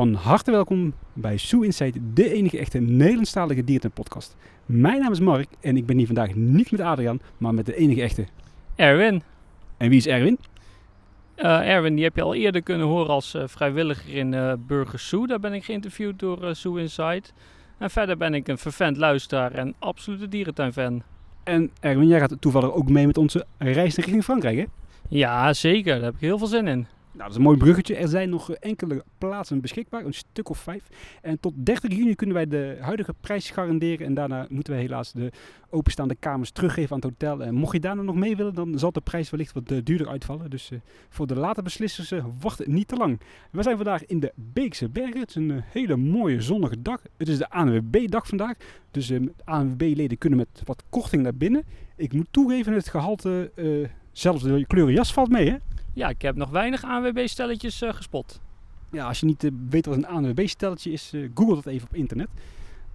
Van 0.00 0.14
harte 0.14 0.50
welkom 0.50 0.94
bij 1.12 1.38
Zoo 1.38 1.60
Inside, 1.60 2.12
de 2.12 2.32
enige 2.32 2.58
echte 2.58 2.78
Nederlandstalige 2.78 3.64
dierenpodcast. 3.64 4.36
Mijn 4.66 5.00
naam 5.00 5.12
is 5.12 5.20
Mark 5.20 5.48
en 5.60 5.76
ik 5.76 5.86
ben 5.86 5.96
hier 5.96 6.06
vandaag 6.06 6.34
niet 6.34 6.70
met 6.70 6.80
Adriaan, 6.80 7.20
maar 7.38 7.54
met 7.54 7.66
de 7.66 7.76
enige 7.76 8.02
echte. 8.02 8.26
Erwin. 8.74 9.22
En 9.76 9.88
wie 9.88 9.98
is 9.98 10.06
Erwin? 10.06 10.38
Uh, 11.36 11.68
Erwin, 11.68 11.94
die 11.94 12.04
heb 12.04 12.16
je 12.16 12.22
al 12.22 12.34
eerder 12.34 12.62
kunnen 12.62 12.86
horen 12.86 13.08
als 13.08 13.34
uh, 13.34 13.42
vrijwilliger 13.46 14.14
in 14.14 14.32
uh, 14.32 14.52
Burger 14.66 14.98
Zoo. 14.98 15.26
Daar 15.26 15.40
ben 15.40 15.52
ik 15.52 15.64
geïnterviewd 15.64 16.18
door 16.18 16.54
Zoo 16.54 16.74
Inside. 16.74 17.22
En 17.78 17.90
verder 17.90 18.16
ben 18.16 18.34
ik 18.34 18.48
een 18.48 18.58
vervent 18.58 18.96
luisteraar 18.96 19.52
en 19.52 19.74
absolute 19.78 20.28
dierentuinfan. 20.28 21.02
En 21.44 21.70
Erwin, 21.80 22.08
jij 22.08 22.18
gaat 22.18 22.36
toevallig 22.40 22.72
ook 22.72 22.88
mee 22.88 23.06
met 23.06 23.18
onze 23.18 23.46
reis 23.58 23.96
richting 23.96 24.24
Frankrijk, 24.24 24.58
hè? 24.58 24.64
Ja, 25.08 25.52
zeker. 25.52 25.94
Daar 25.94 26.04
heb 26.04 26.14
ik 26.14 26.20
heel 26.20 26.38
veel 26.38 26.46
zin 26.46 26.68
in. 26.68 26.86
Nou, 27.12 27.22
dat 27.22 27.30
is 27.30 27.36
een 27.36 27.42
mooi 27.42 27.56
bruggetje. 27.56 27.96
Er 27.96 28.08
zijn 28.08 28.30
nog 28.30 28.50
enkele 28.50 29.04
plaatsen 29.18 29.60
beschikbaar, 29.60 30.04
een 30.04 30.14
stuk 30.14 30.48
of 30.48 30.58
vijf. 30.58 30.82
En 31.22 31.40
tot 31.40 31.52
30 31.56 31.96
juni 31.96 32.14
kunnen 32.14 32.36
wij 32.36 32.46
de 32.46 32.76
huidige 32.80 33.14
prijs 33.20 33.50
garanderen. 33.50 34.06
En 34.06 34.14
daarna 34.14 34.46
moeten 34.48 34.72
wij 34.72 34.82
helaas 34.82 35.12
de 35.12 35.32
openstaande 35.70 36.14
kamers 36.14 36.50
teruggeven 36.50 36.90
aan 36.90 37.00
het 37.00 37.10
hotel. 37.10 37.42
En 37.42 37.54
mocht 37.54 37.72
je 37.72 37.80
daarna 37.80 38.02
nog 38.02 38.14
mee 38.14 38.36
willen, 38.36 38.54
dan 38.54 38.78
zal 38.78 38.92
de 38.92 39.00
prijs 39.00 39.30
wellicht 39.30 39.52
wat 39.52 39.70
uh, 39.70 39.78
duurder 39.84 40.08
uitvallen. 40.08 40.50
Dus 40.50 40.70
uh, 40.70 40.78
voor 41.08 41.26
de 41.26 41.34
late 41.34 41.62
beslissers, 41.62 42.12
uh, 42.12 42.24
wacht 42.40 42.66
niet 42.66 42.88
te 42.88 42.96
lang. 42.96 43.20
We 43.50 43.62
zijn 43.62 43.76
vandaag 43.76 44.06
in 44.06 44.20
de 44.20 44.32
Beekse 44.34 44.88
Bergen. 44.88 45.20
Het 45.20 45.28
is 45.28 45.34
een 45.34 45.62
hele 45.64 45.96
mooie 45.96 46.40
zonnige 46.40 46.82
dag. 46.82 47.02
Het 47.16 47.28
is 47.28 47.38
de 47.38 47.50
ANWB-dag 47.50 48.26
vandaag. 48.26 48.56
Dus 48.90 49.12
ANWB-leden 49.44 50.18
kunnen 50.18 50.38
met 50.38 50.62
wat 50.64 50.84
korting 50.88 51.22
naar 51.22 51.34
binnen. 51.34 51.64
Ik 51.96 52.12
moet 52.12 52.26
toegeven, 52.30 52.72
het 52.72 52.88
gehalte, 52.88 53.52
zelfs 54.12 54.42
de 54.42 54.66
kleuren 54.66 54.94
jas 54.94 55.12
valt 55.12 55.30
mee 55.30 55.50
hè? 55.50 55.56
Ja, 56.00 56.08
ik 56.08 56.22
heb 56.22 56.36
nog 56.36 56.50
weinig 56.50 56.84
ANWB-stelletjes 56.84 57.82
uh, 57.82 57.92
gespot. 57.92 58.40
Ja, 58.92 59.06
als 59.06 59.20
je 59.20 59.26
niet 59.26 59.44
uh, 59.44 59.50
weet 59.68 59.86
wat 59.86 59.96
een 59.96 60.06
ANWB-stelletje 60.06 60.92
is, 60.92 61.14
uh, 61.14 61.30
google 61.34 61.54
dat 61.54 61.66
even 61.66 61.88
op 61.88 61.94
internet. 61.94 62.28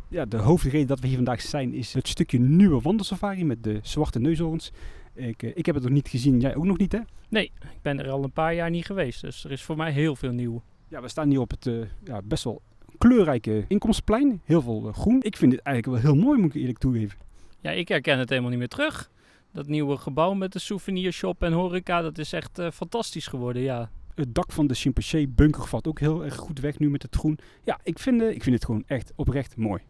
Ja, 0.07 0.25
de 0.25 0.37
hoofdreden 0.37 0.87
dat 0.87 0.99
we 0.99 1.07
hier 1.07 1.15
vandaag 1.15 1.41
zijn 1.41 1.73
is 1.73 1.93
het 1.93 2.07
stukje 2.07 2.39
nieuwe 2.39 2.81
wandelsafari 2.81 3.45
met 3.45 3.63
de 3.63 3.79
zwarte 3.81 4.19
neushoorns. 4.19 4.71
Ik, 5.13 5.41
ik 5.43 5.65
heb 5.65 5.75
het 5.75 5.83
nog 5.83 5.93
niet 5.93 6.07
gezien, 6.07 6.39
jij 6.39 6.55
ook 6.55 6.65
nog 6.65 6.77
niet 6.77 6.91
hè? 6.91 6.99
Nee, 7.29 7.43
ik 7.61 7.81
ben 7.81 7.99
er 7.99 8.09
al 8.09 8.23
een 8.23 8.31
paar 8.31 8.53
jaar 8.53 8.69
niet 8.69 8.85
geweest, 8.85 9.21
dus 9.21 9.43
er 9.43 9.51
is 9.51 9.61
voor 9.61 9.77
mij 9.77 9.91
heel 9.91 10.15
veel 10.15 10.31
nieuw. 10.31 10.61
Ja, 10.87 11.01
we 11.01 11.07
staan 11.07 11.29
hier 11.29 11.39
op 11.39 11.49
het 11.49 11.69
ja, 12.03 12.21
best 12.23 12.43
wel 12.43 12.61
kleurrijke 12.97 13.65
inkomstenplein. 13.67 14.41
Heel 14.45 14.61
veel 14.61 14.91
groen. 14.91 15.21
Ik 15.21 15.37
vind 15.37 15.51
dit 15.51 15.59
eigenlijk 15.61 16.03
wel 16.03 16.13
heel 16.13 16.23
mooi, 16.23 16.39
moet 16.39 16.55
ik 16.55 16.61
eerlijk 16.61 16.79
toegeven. 16.79 17.17
Ja, 17.59 17.71
ik 17.71 17.87
herken 17.87 18.19
het 18.19 18.29
helemaal 18.29 18.49
niet 18.49 18.59
meer 18.59 18.67
terug 18.67 19.09
dat 19.55 19.67
nieuwe 19.67 19.97
gebouw 19.97 20.33
met 20.33 20.51
de 20.51 20.59
souvenirshop 20.59 21.43
en 21.43 21.53
horeca, 21.53 22.01
dat 22.01 22.17
is 22.17 22.33
echt 22.33 22.59
uh, 22.59 22.71
fantastisch 22.71 23.27
geworden, 23.27 23.61
ja. 23.61 23.89
Het 24.15 24.35
dak 24.35 24.51
van 24.51 24.67
de 24.67 24.73
Chimpaché 24.73 25.27
bunker 25.27 25.67
valt 25.67 25.87
ook 25.87 25.99
heel 25.99 26.23
erg 26.23 26.35
goed 26.35 26.59
weg 26.59 26.79
nu 26.79 26.89
met 26.89 27.01
het 27.01 27.15
groen. 27.15 27.37
Ja, 27.63 27.79
ik 27.83 27.99
vind, 27.99 28.21
uh, 28.21 28.29
ik 28.29 28.43
vind 28.43 28.55
het 28.55 28.65
gewoon 28.65 28.83
echt 28.87 29.11
oprecht 29.15 29.57
mooi. 29.57 29.81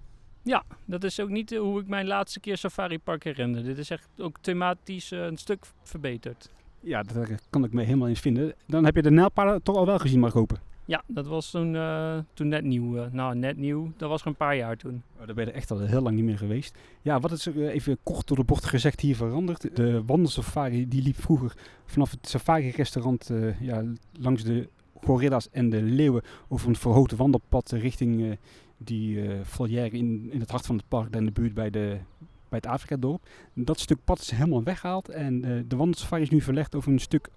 Ja, 0.43 0.63
dat 0.85 1.03
is 1.03 1.19
ook 1.19 1.29
niet 1.29 1.51
uh, 1.51 1.59
hoe 1.59 1.81
ik 1.81 1.87
mijn 1.87 2.07
laatste 2.07 2.39
keer 2.39 2.57
Safari 2.57 2.99
Park 2.99 3.23
herinner. 3.23 3.63
Dit 3.63 3.77
is 3.77 3.89
echt 3.89 4.07
ook 4.17 4.37
thematisch 4.41 5.11
een 5.11 5.37
stuk 5.37 5.65
verbeterd. 5.83 6.49
Ja, 6.79 7.03
daar 7.03 7.39
kan 7.49 7.63
ik 7.63 7.73
me 7.73 7.83
helemaal 7.83 8.07
in 8.07 8.15
vinden. 8.15 8.53
Dan 8.67 8.85
heb 8.85 8.95
je 8.95 9.01
de 9.01 9.11
nijlpaarden 9.11 9.63
toch 9.63 9.75
al 9.75 9.85
wel 9.85 9.99
gezien, 9.99 10.19
maar 10.19 10.31
hopen. 10.31 10.59
Ja, 10.87 11.03
dat 11.07 11.27
was 11.27 11.51
toen, 11.51 11.73
uh, 11.73 12.17
toen 12.33 12.47
net 12.47 12.63
nieuw. 12.63 12.97
Uh, 12.97 13.05
nou, 13.11 13.35
net 13.35 13.57
nieuw. 13.57 13.91
Dat 13.97 14.09
was 14.09 14.25
een 14.25 14.35
paar 14.35 14.55
jaar 14.55 14.77
toen. 14.77 15.03
Oh, 15.19 15.25
daar 15.25 15.35
ben 15.35 15.45
je 15.45 15.51
echt 15.51 15.71
al 15.71 15.79
heel 15.79 16.01
lang 16.01 16.15
niet 16.15 16.25
meer 16.25 16.37
geweest. 16.37 16.77
Ja, 17.01 17.19
wat 17.19 17.31
is 17.31 17.45
er 17.45 17.55
uh, 17.55 17.73
even 17.73 17.97
kort 18.03 18.27
door 18.27 18.37
de 18.37 18.43
bocht 18.43 18.65
gezegd 18.65 18.99
hier 18.99 19.15
veranderd? 19.15 19.75
De 19.75 20.03
wandelsafari 20.05 20.87
die 20.87 21.01
liep 21.01 21.21
vroeger 21.21 21.53
vanaf 21.85 22.11
het 22.11 22.27
safari-restaurant 22.27 23.31
ja, 23.59 23.83
langs 24.19 24.43
de 24.43 24.69
gorilla's 25.03 25.49
en 25.51 25.69
de 25.69 25.81
leeuwen 25.81 26.21
over 26.47 26.67
een 26.67 26.75
verhoogde 26.75 27.15
wandelpad 27.15 27.71
richting 27.71 28.37
die 28.77 29.29
volière 29.43 29.97
in, 29.97 30.29
in 30.31 30.39
het 30.39 30.51
hart 30.51 30.65
van 30.65 30.75
het 30.75 30.87
park 30.87 31.15
en 31.15 31.25
de 31.25 31.31
buurt 31.31 31.53
bij 31.53 31.69
de 31.69 31.97
bij 32.49 32.59
het 32.63 32.67
Afrika-dorp. 32.67 33.27
Dat 33.53 33.79
stuk 33.79 33.97
pad 34.03 34.19
is 34.19 34.31
helemaal 34.31 34.63
weggehaald 34.63 35.09
en 35.09 35.41
de 35.67 35.75
wandelsafari 35.75 36.21
is 36.21 36.29
nu 36.29 36.41
verlegd 36.41 36.75
over 36.75 36.91
een 36.91 36.99
stuk 36.99 37.29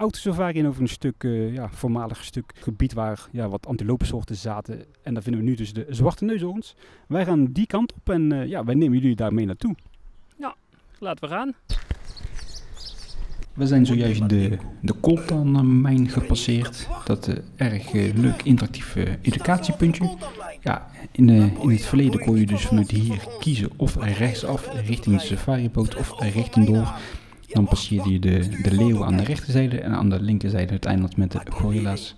autosafari 0.00 0.58
in 0.58 0.66
over 0.66 0.82
een 0.82 0.88
stuk, 0.88 1.22
uh, 1.24 1.54
ja, 1.54 1.68
voormalig 1.68 2.24
stuk 2.24 2.52
gebied 2.54 2.92
waar 2.92 3.28
ja, 3.32 3.48
wat 3.48 3.66
antilopensoorten 3.66 4.36
zaten. 4.36 4.84
En 5.02 5.14
daar 5.14 5.22
vinden 5.22 5.42
we 5.42 5.48
nu 5.48 5.54
dus 5.54 5.72
de 5.72 5.86
zwarte 5.88 6.24
neushoorns. 6.24 6.76
Wij 7.08 7.24
gaan 7.24 7.44
die 7.52 7.66
kant 7.66 7.92
op 7.92 8.10
en 8.10 8.32
uh, 8.32 8.46
ja, 8.46 8.64
wij 8.64 8.74
nemen 8.74 8.98
jullie 8.98 9.16
daarmee 9.16 9.46
naartoe. 9.46 9.74
Ja, 10.36 10.54
laten 10.98 11.28
we 11.28 11.34
gaan. 11.34 11.54
We 13.52 13.66
zijn 13.66 13.86
zojuist 13.86 14.28
de, 14.28 14.58
de 14.80 14.94
Coltan-mijn 15.00 16.08
gepasseerd. 16.08 16.88
Dat 17.04 17.28
uh, 17.28 17.36
erg 17.56 17.92
leuk 17.92 18.42
interactief 18.42 18.96
educatiepuntje. 19.22 20.16
Ja, 20.60 20.90
in, 21.12 21.28
in 21.28 21.70
het 21.70 21.84
verleden 21.84 22.20
kon 22.20 22.38
je 22.38 22.46
dus 22.46 22.66
vanuit 22.66 22.90
hier 22.90 23.26
kiezen 23.38 23.70
of 23.76 23.96
rechtsaf 23.96 24.68
richting 24.86 25.16
de 25.16 25.26
safariboot 25.26 25.96
of 25.96 26.20
richting 26.20 26.66
door. 26.66 26.92
Dan 27.52 27.64
passeerde 27.64 28.12
je 28.12 28.18
de, 28.18 28.48
de 28.62 28.74
leeuwen 28.74 29.06
aan 29.06 29.16
de 29.16 29.24
rechterzijde 29.24 29.80
en 29.80 29.92
aan 29.92 30.10
de 30.10 30.20
linkerzijde 30.20 30.70
uiteindelijk 30.70 31.16
met 31.16 31.32
de 31.32 31.40
gorilla's. 31.50 32.16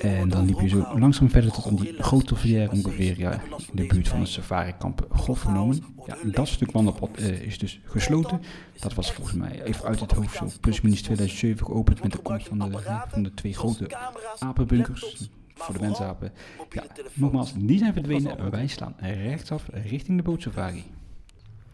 En 0.00 0.28
dan 0.28 0.44
liep 0.44 0.60
je 0.60 0.68
zo 0.68 0.98
langzaam 0.98 1.30
verder 1.30 1.52
tot 1.52 1.66
aan 1.66 1.76
die 1.76 2.02
grote 2.02 2.36
volière 2.36 2.70
ongeveer 2.70 3.18
ja, 3.18 3.32
in 3.32 3.40
de 3.72 3.86
buurt 3.86 4.08
van 4.08 4.20
het 4.20 4.28
safari-kamp 4.28 5.06
Goffernomen. 5.10 5.84
Ja, 6.06 6.16
dat 6.24 6.48
stuk 6.48 6.70
wandelpad 6.70 7.10
uh, 7.20 7.42
is 7.42 7.58
dus 7.58 7.80
gesloten. 7.84 8.40
Dat 8.80 8.94
was 8.94 9.12
volgens 9.12 9.36
mij 9.36 9.62
even 9.62 9.84
uit 9.84 10.00
het 10.00 10.12
hoofd 10.12 10.36
zo 10.36 10.48
plusminus 10.60 11.02
2007 11.02 11.66
geopend 11.66 12.02
met 12.02 12.12
de 12.12 12.18
komst 12.18 12.48
van 12.48 12.58
de, 12.58 13.02
van 13.08 13.22
de 13.22 13.34
twee 13.34 13.54
grote 13.54 13.96
apenbunkers. 14.38 15.30
Voor 15.54 15.74
de 15.74 15.80
mensapen. 15.80 16.32
Ja, 16.70 16.84
nogmaals, 17.14 17.52
die 17.56 17.78
zijn 17.78 17.92
verdwenen. 17.92 18.50
Wij 18.50 18.66
slaan 18.66 18.94
rechtsaf 19.00 19.64
richting 19.72 20.16
de 20.16 20.22
bootsafari. 20.22 20.84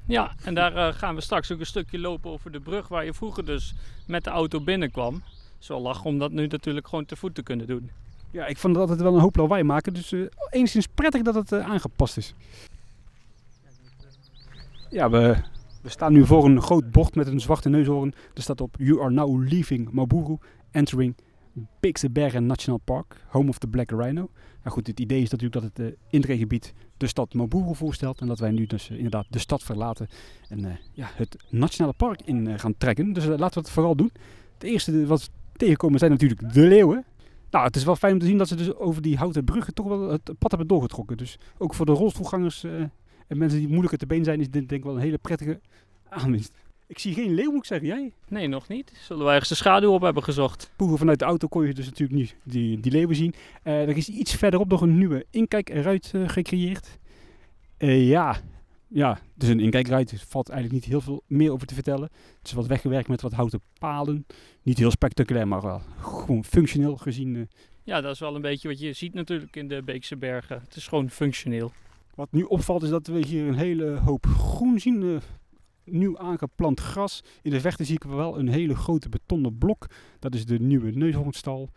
Ja, 0.07 0.33
en 0.45 0.55
daar 0.55 0.77
uh, 0.77 0.95
gaan 0.95 1.15
we 1.15 1.21
straks 1.21 1.53
ook 1.53 1.61
een 1.61 1.67
stukje 1.67 1.99
lopen 1.99 2.31
over 2.31 2.53
de 2.53 2.61
brug 2.61 2.89
waar 2.89 3.05
je 3.05 3.15
vroeger 3.15 3.45
dus 3.45 3.75
met 4.07 4.25
de 4.25 4.31
auto 4.31 4.61
binnenkwam. 4.61 5.23
Zo 5.59 5.81
lachen 5.81 6.05
om 6.05 6.19
dat 6.19 6.33
nu 6.33 6.47
natuurlijk 6.47 6.89
gewoon 6.89 7.05
te 7.05 7.17
voet 7.17 7.35
te 7.35 7.43
kunnen 7.43 7.67
doen. 7.67 7.91
Ja, 8.31 8.47
ik 8.47 8.59
vond 8.59 8.75
dat 8.75 8.89
het 8.89 9.01
wel 9.01 9.15
een 9.15 9.21
hoop 9.21 9.37
lawaai 9.37 9.63
maken, 9.63 9.95
dus 9.95 10.13
uh, 10.13 10.27
enigszins 10.51 10.87
prettig 10.87 11.23
dat 11.23 11.35
het 11.35 11.53
uh, 11.53 11.71
aangepast 11.71 12.17
is. 12.17 12.35
Ja, 14.91 15.11
we, 15.11 15.37
we 15.83 15.89
staan 15.89 16.13
nu 16.13 16.27
voor 16.27 16.45
een 16.45 16.63
groot 16.63 16.91
bord 16.91 17.15
met 17.15 17.27
een 17.27 17.41
zwarte 17.41 17.69
neushoorn. 17.69 18.15
Er 18.35 18.43
staat 18.43 18.61
op 18.61 18.75
You 18.79 19.01
are 19.01 19.11
now 19.11 19.49
leaving 19.49 19.91
Maburu, 19.91 20.39
entering 20.71 21.15
Bigse 21.81 22.11
Bergen 22.11 22.47
National 22.47 22.81
Park, 22.85 23.25
home 23.27 23.49
of 23.49 23.59
the 23.59 23.67
Black 23.67 23.91
Rhino. 23.91 24.31
Nou 24.63 24.77
goed, 24.77 24.87
het 24.87 25.01
idee 25.01 25.23
is 25.23 25.31
natuurlijk 25.31 25.63
dat 25.63 25.63
het 25.77 25.95
uh, 26.13 26.49
de 26.97 27.07
stad 27.07 27.35
Maburu 27.35 27.75
voorstelt. 27.75 28.21
En 28.21 28.27
dat 28.27 28.39
wij 28.39 28.51
nu 28.51 28.67
dus 28.67 28.91
uh, 28.91 28.97
inderdaad 28.97 29.27
de 29.31 29.39
stad 29.39 29.63
verlaten 29.63 30.09
en 30.49 30.59
uh, 30.59 30.71
ja, 30.93 31.11
het 31.15 31.37
nationale 31.51 31.95
park 31.97 32.23
in 32.25 32.59
gaan 32.59 32.75
trekken. 32.79 33.13
Dus 33.13 33.25
laten 33.25 33.55
we 33.55 33.61
het 33.61 33.71
vooral 33.71 33.97
doen. 33.97 34.11
Het 34.55 34.63
eerste 34.63 35.07
wat 35.07 35.25
we 35.25 35.31
tegenkomen 35.57 35.99
zijn 35.99 36.11
natuurlijk 36.11 36.53
de 36.53 36.61
leeuwen. 36.61 37.05
Nou, 37.51 37.65
het 37.67 37.77
is 37.77 37.85
wel 37.85 37.97
fijn 37.97 38.13
om 38.13 38.19
te 38.19 38.27
zien 38.27 38.39
dat 38.39 38.49
ze 38.49 38.57
dus 38.57 38.75
over 38.75 39.03
die 39.03 39.17
houten 39.17 39.45
bruggen 39.45 39.75
toch 39.75 39.87
wel 39.87 40.11
het 40.11 40.23
pad 40.39 40.51
hebben 40.51 40.69
doorgetrokken. 40.69 41.17
Dus 41.17 41.39
ook 41.59 41.75
voor 41.75 41.87
de 41.87 41.93
rolstoelgangers 41.93 42.65
en 43.27 43.39
mensen 43.39 43.59
die 43.59 43.69
moeilijker 43.69 43.99
te 43.99 44.07
been 44.07 44.25
zijn, 44.25 44.41
is 44.41 44.51
dit 44.51 44.69
denk 44.69 44.81
ik 44.81 44.85
wel 44.85 44.95
een 44.95 45.01
hele 45.01 45.19
prettige 45.19 45.61
aanwinst. 46.09 46.53
Ik 46.87 46.99
zie 46.99 47.15
geen 47.15 47.35
leeuw, 47.35 47.51
moet 47.51 47.59
ik 47.59 47.65
zeggen. 47.65 47.87
Jij? 47.87 48.13
Nee, 48.29 48.49
nog 48.49 48.69
niet. 48.69 48.93
Zullen 49.03 49.25
we 49.25 49.31
ergens 49.31 49.49
de 49.49 49.55
schaduw 49.55 49.93
op 49.93 50.03
hebben 50.03 50.23
gezocht? 50.23 50.71
Vroeger 50.77 50.99
vanuit 50.99 51.19
de 51.19 51.25
auto 51.25 51.49
kon 51.49 51.67
je 51.67 51.75
dus 51.75 51.85
natuurlijk 51.85 52.19
niet 52.19 52.37
die, 52.43 52.81
die 52.81 52.93
leeuwen 52.93 53.17
zien. 53.17 53.35
Uh, 53.65 53.89
er 53.89 53.97
is 53.97 54.09
iets 54.09 54.35
verderop 54.35 54.69
nog 54.69 54.81
een 54.81 54.99
nieuwe 54.99 55.27
inkijkruit 55.31 56.13
uh, 56.15 56.29
gecreëerd. 56.29 56.99
Uh, 57.79 58.09
ja, 58.09 58.37
ja, 58.89 59.19
dus 59.35 59.49
een 59.49 59.61
inkijkruit. 59.61 60.11
Er 60.11 60.25
valt 60.29 60.49
eigenlijk 60.49 60.81
niet 60.81 60.93
heel 60.93 61.01
veel 61.01 61.23
meer 61.27 61.53
over 61.53 61.67
te 61.67 61.75
vertellen. 61.75 62.11
Het 62.39 62.47
is 62.47 62.53
wat 62.53 62.67
weggewerkt 62.67 63.09
met 63.09 63.21
wat 63.21 63.33
houten 63.33 63.61
palen. 63.79 64.27
Niet 64.63 64.79
heel 64.79 64.91
spectaculair, 64.91 65.49
maar 65.49 65.63
wel 65.63 65.83
gewoon 66.01 66.45
functioneel 66.45 66.97
gezien. 66.97 67.49
Ja, 67.85 68.01
dat 68.01 68.13
is 68.13 68.21
wel 68.21 68.35
een 68.35 68.41
beetje 68.41 68.69
wat 68.69 68.81
je 68.81 68.93
ziet 68.93 69.15
natuurlijk 69.15 69.57
in 69.57 69.69
de 69.69 69.83
Beekse 69.83 70.17
Bergen. 70.17 70.61
Het 70.65 70.77
is 70.77 70.87
gewoon 70.87 71.11
functioneel. 71.11 71.73
Wat 72.15 72.33
nu 72.33 72.43
opvalt 72.43 72.83
is 72.83 72.89
dat 72.89 73.07
we 73.07 73.27
hier 73.27 73.47
een 73.47 73.59
hele 73.59 73.99
hoop 74.05 74.27
groen 74.27 74.81
zien 74.81 75.21
nieuw 75.85 76.19
aangeplant 76.19 76.81
gras. 76.81 77.23
In 77.43 77.51
de 77.51 77.61
vechten 77.61 77.87
zie 77.87 77.95
ik 77.95 78.03
wel 78.03 78.39
een 78.39 78.49
hele 78.49 78.75
grote 78.75 79.09
betonnen 79.09 79.59
blok. 79.59 79.87
Dat 80.19 80.35
is 80.35 80.47
de 80.47 80.61
nieuwe 80.61 80.91
neushoornstal. 80.91 81.71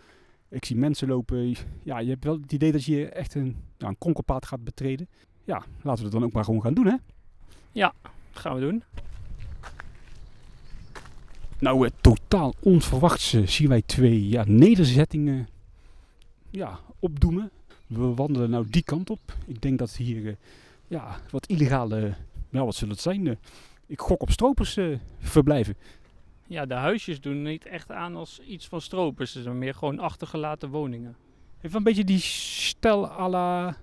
Ik 0.49 0.65
zie 0.65 0.75
mensen 0.75 1.07
lopen. 1.07 1.55
Ja, 1.83 1.99
je 1.99 2.09
hebt 2.09 2.23
wel 2.23 2.39
het 2.41 2.51
idee 2.51 2.71
dat 2.71 2.83
je 2.83 3.09
echt 3.09 3.35
een, 3.35 3.55
ja, 3.77 3.87
een 3.87 3.97
kronkelpaad 3.97 4.45
gaat 4.45 4.63
betreden. 4.63 5.07
Ja, 5.43 5.63
laten 5.81 6.03
we 6.03 6.09
dat 6.09 6.19
dan 6.19 6.23
ook 6.23 6.31
maar 6.31 6.43
gewoon 6.43 6.61
gaan 6.61 6.73
doen, 6.73 6.85
hè? 6.85 6.95
Ja, 7.71 7.93
dat 8.01 8.41
gaan 8.41 8.55
we 8.55 8.61
doen. 8.61 8.83
Nou, 11.59 11.85
uh, 11.85 11.91
totaal 12.01 12.53
onverwachts 12.59 13.29
zien 13.43 13.69
wij 13.69 13.81
twee 13.81 14.29
ja, 14.29 14.43
nederzettingen 14.47 15.47
ja, 16.49 16.79
opdoemen. 16.99 17.51
We 17.87 18.13
wandelen 18.13 18.49
nou 18.49 18.65
die 18.69 18.83
kant 18.83 19.09
op. 19.09 19.35
Ik 19.45 19.61
denk 19.61 19.79
dat 19.79 19.95
hier 19.95 20.21
uh, 20.21 20.33
ja, 20.87 21.19
wat 21.29 21.45
illegale, 21.45 22.15
nou 22.49 22.65
wat 22.65 22.75
zullen 22.75 22.93
het 22.93 23.03
zijn, 23.03 23.37
ik 23.87 23.99
gok 23.99 24.21
op 24.21 24.31
stropers 24.31 24.77
uh, 24.77 24.97
verblijven. 25.19 25.75
Ja, 26.47 26.65
de 26.65 26.73
huisjes 26.73 27.21
doen 27.21 27.41
niet 27.41 27.65
echt 27.65 27.91
aan 27.91 28.15
als 28.15 28.39
iets 28.39 28.67
van 28.67 28.81
stropers. 28.81 29.33
Het 29.33 29.43
zijn 29.43 29.57
meer 29.57 29.73
gewoon 29.73 29.99
achtergelaten 29.99 30.69
woningen. 30.69 31.15
Heeft 31.57 31.73
wel 31.73 31.75
een 31.75 31.83
beetje 31.83 32.03
die 32.03 32.19
stijl 32.19 33.11
à 33.11 33.29
la 33.29 33.77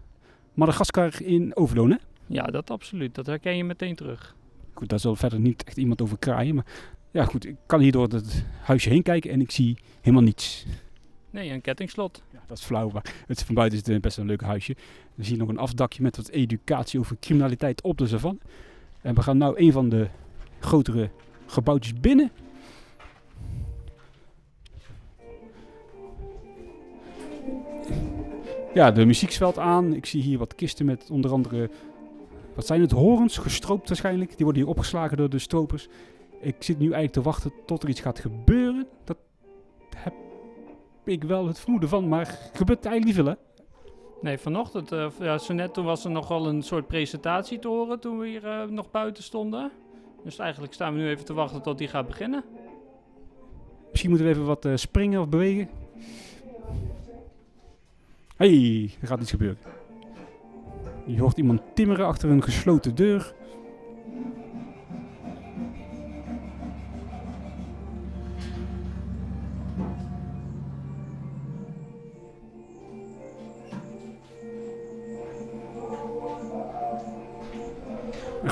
Madagaskar 0.54 1.22
in 1.22 1.56
Overloon, 1.56 1.90
hè? 1.90 1.96
Ja, 2.26 2.42
dat 2.42 2.70
absoluut. 2.70 3.14
Dat 3.14 3.26
herken 3.26 3.56
je 3.56 3.64
meteen 3.64 3.94
terug. 3.94 4.36
Goed, 4.72 4.88
daar 4.88 4.98
zal 4.98 5.16
verder 5.16 5.40
niet 5.40 5.64
echt 5.64 5.76
iemand 5.76 6.02
over 6.02 6.18
kraaien. 6.18 6.54
Maar 6.54 6.66
ja, 7.10 7.24
goed, 7.24 7.46
ik 7.46 7.56
kan 7.66 7.80
hier 7.80 7.92
door 7.92 8.08
het 8.08 8.44
huisje 8.60 8.88
heen 8.88 9.02
kijken 9.02 9.30
en 9.30 9.40
ik 9.40 9.50
zie 9.50 9.78
helemaal 10.00 10.22
niets. 10.22 10.66
Nee, 11.30 11.50
een 11.50 11.60
kettingslot. 11.60 12.22
Ja, 12.32 12.42
dat 12.46 12.58
is 12.58 12.64
flauw, 12.64 12.90
maar 12.90 13.14
het, 13.26 13.42
van 13.42 13.54
buiten 13.54 13.78
is 13.78 13.86
het 13.86 14.00
best 14.00 14.18
een 14.18 14.26
leuk 14.26 14.42
huisje. 14.42 14.76
We 15.14 15.24
zien 15.24 15.38
nog 15.38 15.48
een 15.48 15.58
afdakje 15.58 16.02
met 16.02 16.16
wat 16.16 16.28
educatie 16.28 17.00
over 17.00 17.16
criminaliteit 17.20 17.82
op 17.82 17.98
de 17.98 18.06
savanne. 18.06 18.38
En 19.04 19.14
we 19.14 19.22
gaan 19.22 19.38
nu 19.38 19.52
een 19.54 19.72
van 19.72 19.88
de 19.88 20.08
grotere 20.60 21.10
gebouwtjes 21.46 22.00
binnen. 22.00 22.30
Ja, 28.74 28.90
de 28.90 29.04
muziekveld 29.04 29.58
aan. 29.58 29.94
Ik 29.94 30.06
zie 30.06 30.22
hier 30.22 30.38
wat 30.38 30.54
kisten 30.54 30.86
met 30.86 31.10
onder 31.10 31.32
andere, 31.32 31.70
wat 32.54 32.66
zijn 32.66 32.80
het, 32.80 32.90
horens, 32.90 33.38
gestroopt 33.38 33.88
waarschijnlijk. 33.88 34.36
Die 34.36 34.44
worden 34.44 34.62
hier 34.62 34.70
opgeslagen 34.70 35.16
door 35.16 35.30
de 35.30 35.38
stropers. 35.38 35.88
Ik 36.40 36.56
zit 36.58 36.78
nu 36.78 36.84
eigenlijk 36.84 37.12
te 37.12 37.22
wachten 37.22 37.52
tot 37.66 37.82
er 37.82 37.88
iets 37.88 38.00
gaat 38.00 38.18
gebeuren. 38.18 38.86
Dat 39.04 39.18
heb 39.96 40.14
ik 41.04 41.24
wel 41.24 41.46
het 41.46 41.60
vermoeden 41.60 41.88
van, 41.88 42.08
maar 42.08 42.50
gebeurt 42.52 42.84
eigenlijk 42.84 43.04
niet 43.04 43.14
veel, 43.14 43.34
hè? 43.34 43.53
Nee, 44.20 44.38
vanochtend, 44.38 44.92
uh, 44.92 45.06
ja, 45.18 45.38
zo 45.38 45.52
net 45.52 45.74
toen 45.74 45.84
was 45.84 46.04
er 46.04 46.10
nog 46.10 46.28
wel 46.28 46.46
een 46.46 46.62
soort 46.62 46.86
presentatie 46.86 47.58
te 47.58 47.68
horen 47.68 48.00
toen 48.00 48.18
we 48.18 48.28
hier 48.28 48.44
uh, 48.44 48.64
nog 48.64 48.90
buiten 48.90 49.22
stonden. 49.22 49.70
Dus 50.24 50.38
eigenlijk 50.38 50.72
staan 50.72 50.94
we 50.94 51.00
nu 51.00 51.08
even 51.08 51.24
te 51.24 51.32
wachten 51.32 51.62
tot 51.62 51.78
die 51.78 51.88
gaat 51.88 52.06
beginnen. 52.06 52.44
Misschien 53.90 54.10
moeten 54.10 54.28
we 54.28 54.34
even 54.34 54.46
wat 54.46 54.64
uh, 54.64 54.76
springen 54.76 55.20
of 55.20 55.28
bewegen. 55.28 55.68
hey, 58.36 58.90
er 59.00 59.06
gaat 59.06 59.20
iets 59.20 59.30
gebeuren. 59.30 59.58
Je 61.06 61.20
hoort 61.20 61.36
iemand 61.36 61.60
timmeren 61.74 62.06
achter 62.06 62.30
een 62.30 62.42
gesloten 62.42 62.94
deur. 62.94 63.34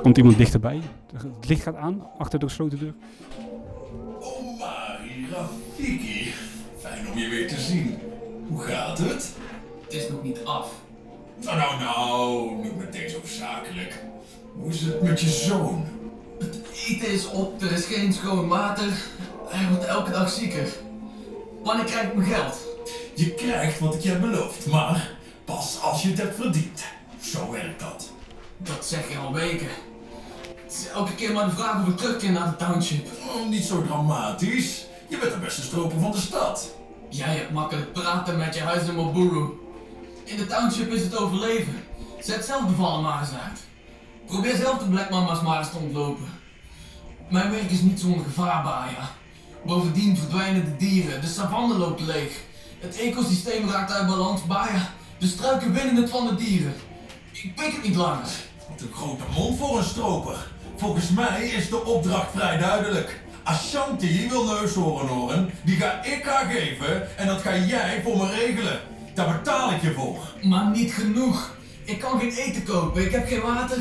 Komt 0.02 0.16
iemand 0.16 0.37
dichterbij. 0.37 0.81
Het 1.12 1.49
licht 1.49 1.62
gaat 1.62 1.76
aan 1.76 2.06
achter 2.19 2.38
de 2.38 2.46
gesloten 2.46 2.78
deur. 2.78 2.94
Omari 4.20 5.26
Rafiki. 5.31 6.32
Fijn 6.81 7.08
om 7.12 7.19
je 7.19 7.28
weer 7.28 7.49
te 7.49 7.60
zien. 7.60 7.99
Hoe 8.49 8.60
gaat 8.60 8.99
het? 8.99 9.32
Het 9.84 9.93
is 9.93 10.08
nog 10.08 10.22
niet 10.22 10.44
af. 10.44 10.72
Nou, 11.44 11.56
nou, 11.56 11.81
nou. 11.81 12.54
Niet 12.62 12.76
meteen 12.76 13.10
zo 13.10 13.20
zakelijk. 13.25 14.04
Hoe 14.56 14.70
is 14.70 14.81
het 14.81 15.02
met 15.02 15.20
je 15.20 15.28
zoon? 15.28 15.84
Het 16.38 16.60
eten 16.87 17.08
is 17.12 17.31
op, 17.31 17.62
er 17.62 17.72
is 17.72 17.84
geen 17.84 18.12
schoon 18.12 18.49
water. 18.49 18.93
Hij 19.49 19.69
wordt 19.69 19.84
elke 19.84 20.10
dag 20.10 20.31
zieker. 20.31 20.69
Wanneer 21.62 21.84
krijg 21.84 22.08
ik 22.08 22.14
mijn 22.14 22.28
geld? 22.28 22.58
Je 23.14 23.34
krijgt 23.34 23.78
wat 23.78 23.94
ik 23.94 24.00
je 24.00 24.08
heb 24.08 24.20
beloofd, 24.20 24.66
maar 24.66 25.10
pas 25.44 25.81
als 25.82 26.02
je 26.02 26.08
het 26.08 26.19
hebt 26.19 26.34
verdiend. 26.34 26.84
Zo 27.20 27.50
werkt 27.50 27.81
dat. 27.81 28.10
Dat 28.56 28.87
zeg 28.87 29.10
je 29.10 29.19
al 29.19 29.32
weken. 29.32 29.69
Het 30.73 30.81
is 30.81 30.89
elke 30.89 31.15
keer 31.15 31.33
maar 31.33 31.45
de 31.45 31.57
vraag 31.57 31.83
of 31.83 31.89
ik 31.89 31.97
terugkeer 31.97 32.33
naar 32.33 32.51
de 32.51 32.57
township. 32.57 33.07
Oh, 33.29 33.49
niet 33.49 33.65
zo 33.65 33.83
dramatisch. 33.83 34.87
Je 35.09 35.19
bent 35.19 35.33
de 35.33 35.39
beste 35.39 35.63
stroper 35.63 36.01
van 36.01 36.11
de 36.11 36.19
stad. 36.19 36.75
Jij 37.09 37.37
hebt 37.37 37.51
makkelijk 37.51 37.93
praten 37.93 38.39
met 38.39 38.55
je 38.55 38.61
huis 38.61 38.89
in 38.89 38.95
Moburu. 38.95 39.51
In 40.25 40.37
de 40.37 40.47
township 40.47 40.93
is 40.93 41.03
het 41.03 41.17
overleven. 41.17 41.85
Zet 42.21 42.45
zelf 42.45 42.67
de 42.67 42.75
vallen 42.75 43.03
maar 43.03 43.21
eens 43.21 43.31
uit. 43.31 43.61
Probeer 44.27 44.57
zelf 44.57 44.79
de 44.79 44.85
Black 44.85 45.11
Mama's 45.11 45.43
maar 45.43 45.59
eens 45.59 45.71
te 45.71 45.77
ontlopen. 45.77 46.29
Mijn 47.29 47.51
werk 47.51 47.71
is 47.71 47.81
niet 47.81 48.01
zonder 48.01 48.25
gevaar, 48.25 48.63
Baya. 48.63 49.11
Bovendien 49.67 50.17
verdwijnen 50.17 50.65
de 50.65 50.77
dieren, 50.77 51.21
de 51.21 51.27
savanne 51.27 51.75
loopt 51.75 52.01
leeg. 52.01 52.41
Het 52.79 52.99
ecosysteem 52.99 53.69
raakt 53.69 53.93
uit 53.93 54.07
balans, 54.07 54.47
Baya. 54.47 54.91
De 55.19 55.27
struiken 55.27 55.73
winnen 55.73 55.97
het 55.97 56.11
van 56.11 56.27
de 56.27 56.35
dieren. 56.35 56.75
Ik 57.33 57.55
pik 57.55 57.73
het 57.73 57.83
niet 57.83 57.97
langer. 57.97 58.29
Wat 58.69 58.81
een 58.81 58.93
grote 58.93 59.25
mond 59.35 59.59
voor 59.59 59.79
een 59.79 59.85
stroper. 59.85 60.51
Volgens 60.77 61.11
mij 61.11 61.45
is 61.45 61.69
de 61.69 61.85
opdracht 61.85 62.31
vrij 62.35 62.59
duidelijk. 62.59 63.21
Ashanti 63.43 64.29
wil 64.29 64.45
neushoorn 64.45 65.07
horen, 65.07 65.51
die 65.65 65.77
ga 65.77 66.03
ik 66.05 66.25
haar 66.25 66.51
geven 66.51 67.19
en 67.19 67.27
dat 67.27 67.41
ga 67.43 67.57
jij 67.57 68.01
voor 68.05 68.17
me 68.17 68.31
regelen. 68.31 68.81
Daar 69.15 69.37
betaal 69.39 69.73
ik 69.73 69.83
je 69.83 69.93
voor. 69.93 70.33
Maar 70.43 70.71
niet 70.71 70.93
genoeg. 70.93 71.57
Ik 71.85 71.99
kan 71.99 72.21
geen 72.21 72.33
eten 72.33 72.65
kopen, 72.65 73.05
ik 73.05 73.11
heb 73.11 73.27
geen 73.29 73.41
water. 73.41 73.79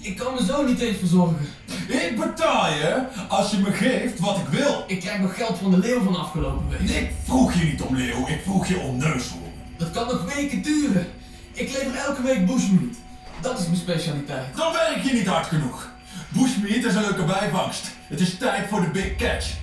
Ik 0.00 0.16
kan 0.16 0.34
me 0.34 0.44
zo 0.44 0.66
niet 0.66 0.80
eens 0.80 0.98
verzorgen. 0.98 1.46
Ik 1.88 2.16
betaal 2.16 2.68
je 2.68 3.06
als 3.28 3.50
je 3.50 3.58
me 3.58 3.72
geeft 3.72 4.20
wat 4.20 4.36
ik 4.36 4.46
wil. 4.48 4.84
Ik 4.86 5.00
krijg 5.00 5.20
nog 5.20 5.36
geld 5.36 5.58
van 5.58 5.70
de 5.70 5.78
leeuw 5.78 6.02
van 6.02 6.16
afgelopen 6.16 6.68
week. 6.68 6.88
Ik 6.88 7.10
vroeg 7.24 7.52
je 7.52 7.64
niet 7.64 7.82
om 7.82 7.96
leeuw, 7.96 8.26
ik 8.28 8.40
vroeg 8.44 8.66
je 8.66 8.78
om 8.78 8.96
neushoorn. 8.96 9.52
Dat 9.78 9.90
kan 9.90 10.06
nog 10.06 10.34
weken 10.34 10.62
duren. 10.62 11.06
Ik 11.52 11.72
lever 11.72 11.96
elke 11.96 12.22
week 12.22 12.46
bushmeat. 12.46 12.96
Dat 13.40 13.58
is 13.58 13.66
mijn 13.66 13.76
specialiteit. 13.76 14.56
Dan 14.56 14.72
werk 14.96 15.08
je 15.08 15.14
niet 15.14 15.26
hard 15.26 15.46
genoeg. 15.46 15.88
Bushmeat 16.28 16.84
is 16.84 16.94
een 16.94 17.00
leuke 17.00 17.24
bijvangst. 17.24 17.90
Het 18.06 18.20
is 18.20 18.36
tijd 18.36 18.68
voor 18.68 18.80
de 18.80 18.88
big 18.88 19.16
catch. 19.16 19.54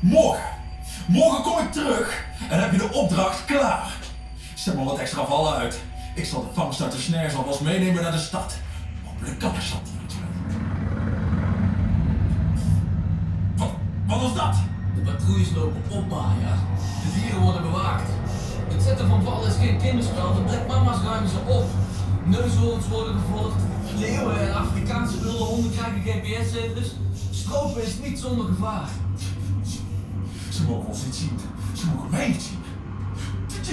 Morgen. 0.00 0.50
Morgen 1.06 1.42
kom 1.42 1.58
ik 1.58 1.72
terug 1.72 2.24
en 2.50 2.60
heb 2.60 2.72
je 2.72 2.78
de 2.78 2.92
opdracht 2.92 3.44
klaar. 3.44 3.92
Zet 4.54 4.74
maar 4.74 4.84
wat 4.84 4.98
extra 4.98 5.24
vallen 5.24 5.54
uit. 5.54 5.80
Ik 6.14 6.24
zal 6.24 6.40
de 6.40 6.54
vangst 6.54 6.82
uit 6.82 6.92
de 6.92 6.98
snares 6.98 7.60
meenemen 7.60 8.02
naar 8.02 8.12
de 8.12 8.18
stad. 8.18 8.54
Hopelijk 9.04 9.38
kan 9.38 9.54
er 9.54 9.62
zat 9.62 9.80
Wat, 14.06 14.20
was 14.20 14.34
dat? 14.34 14.56
De 14.94 15.00
patrouilles 15.00 15.50
lopen 15.54 15.82
op, 15.90 16.08
Maya. 16.08 16.54
De 17.02 17.20
dieren 17.20 17.40
worden 17.40 17.62
bewaakt. 17.62 18.10
Het 18.68 18.82
zetten 18.82 19.08
van 19.08 19.22
vallen 19.22 19.48
is 19.48 19.56
geen 19.56 19.78
kinderspel. 19.78 20.34
De 20.34 20.40
Black 20.40 20.66
Mama's 20.66 21.02
ruimen 21.04 21.30
ze 21.30 21.38
op. 21.48 21.66
Neushoorns 22.24 22.88
worden 22.88 23.14
gevolgd. 23.14 23.71
Leeuwen 24.02 24.40
en 24.40 24.54
Afrikaanse 24.54 25.20
wilde 25.20 25.44
honden 25.44 25.72
krijgen 25.72 26.00
GPS-zenders. 26.00 26.88
Stropen 27.30 27.82
is 27.82 27.98
niet 28.02 28.18
zonder 28.18 28.46
gevaar. 28.46 28.88
Ze 30.50 30.62
mogen 30.62 30.88
ons 30.88 31.04
niet 31.04 31.14
zien. 31.14 31.38
Ze 31.72 31.86
mogen 31.86 32.10
mij 32.10 32.28
niet 32.28 32.42
zien. 32.42 32.60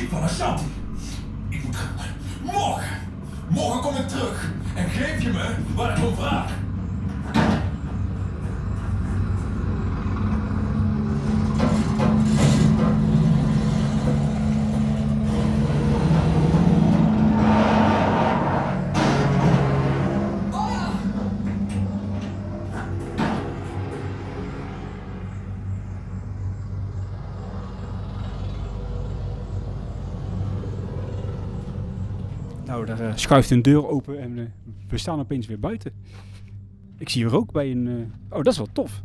Van 0.10 0.22
Ashanti. 0.22 0.64
Ik 1.50 1.64
moet 1.64 1.76
gaan. 1.76 1.96
Morgen. 2.42 2.98
Morgen 3.48 3.82
kom 3.82 3.96
ik 3.96 4.08
terug. 4.08 4.52
En 4.76 4.90
geef 4.90 5.22
je 5.22 5.30
me 5.30 5.56
waar 5.76 5.98
ik 5.98 6.06
om 6.06 6.16
vraag. 6.16 6.52
Uh, 33.00 33.16
schuift 33.16 33.50
een 33.50 33.62
deur 33.62 33.88
open 33.88 34.20
en 34.20 34.38
uh, 34.38 34.46
we 34.88 34.98
staan 34.98 35.20
opeens 35.20 35.48
weer 35.48 35.60
buiten. 35.60 35.92
Ik 36.98 37.10
zie 37.10 37.26
rook 37.26 37.52
bij 37.52 37.72
een... 37.72 37.86
Uh, 37.86 38.06
oh, 38.30 38.44
dat 38.44 38.48
is 38.48 38.58
wel 38.58 38.70
tof. 38.74 39.04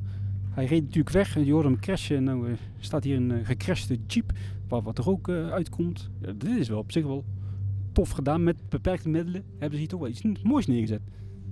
Hij 0.50 0.64
reed 0.64 0.82
natuurlijk 0.82 1.10
weg 1.10 1.36
en 1.36 1.44
je 1.44 1.52
hoorde 1.52 1.68
hem 1.68 1.80
crashen. 1.80 2.16
En 2.16 2.24
nou 2.24 2.56
staat 2.78 3.04
hier 3.04 3.16
een 3.16 3.44
gecrashte 3.44 3.98
jeep 4.06 4.32
waar 4.68 4.82
wat 4.82 4.98
rook 4.98 5.28
uitkomt. 5.28 6.10
Ja, 6.20 6.32
dit 6.32 6.56
is 6.58 6.68
wel 6.68 6.78
op 6.78 6.92
zich 6.92 7.04
wel 7.04 7.24
tof 7.92 8.10
gedaan. 8.10 8.42
Met 8.42 8.68
beperkte 8.68 9.08
middelen 9.08 9.44
hebben 9.50 9.70
ze 9.70 9.78
hier 9.78 9.88
toch 9.88 10.00
wel 10.00 10.08
iets 10.08 10.22
moois 10.42 10.66
neergezet. 10.66 11.02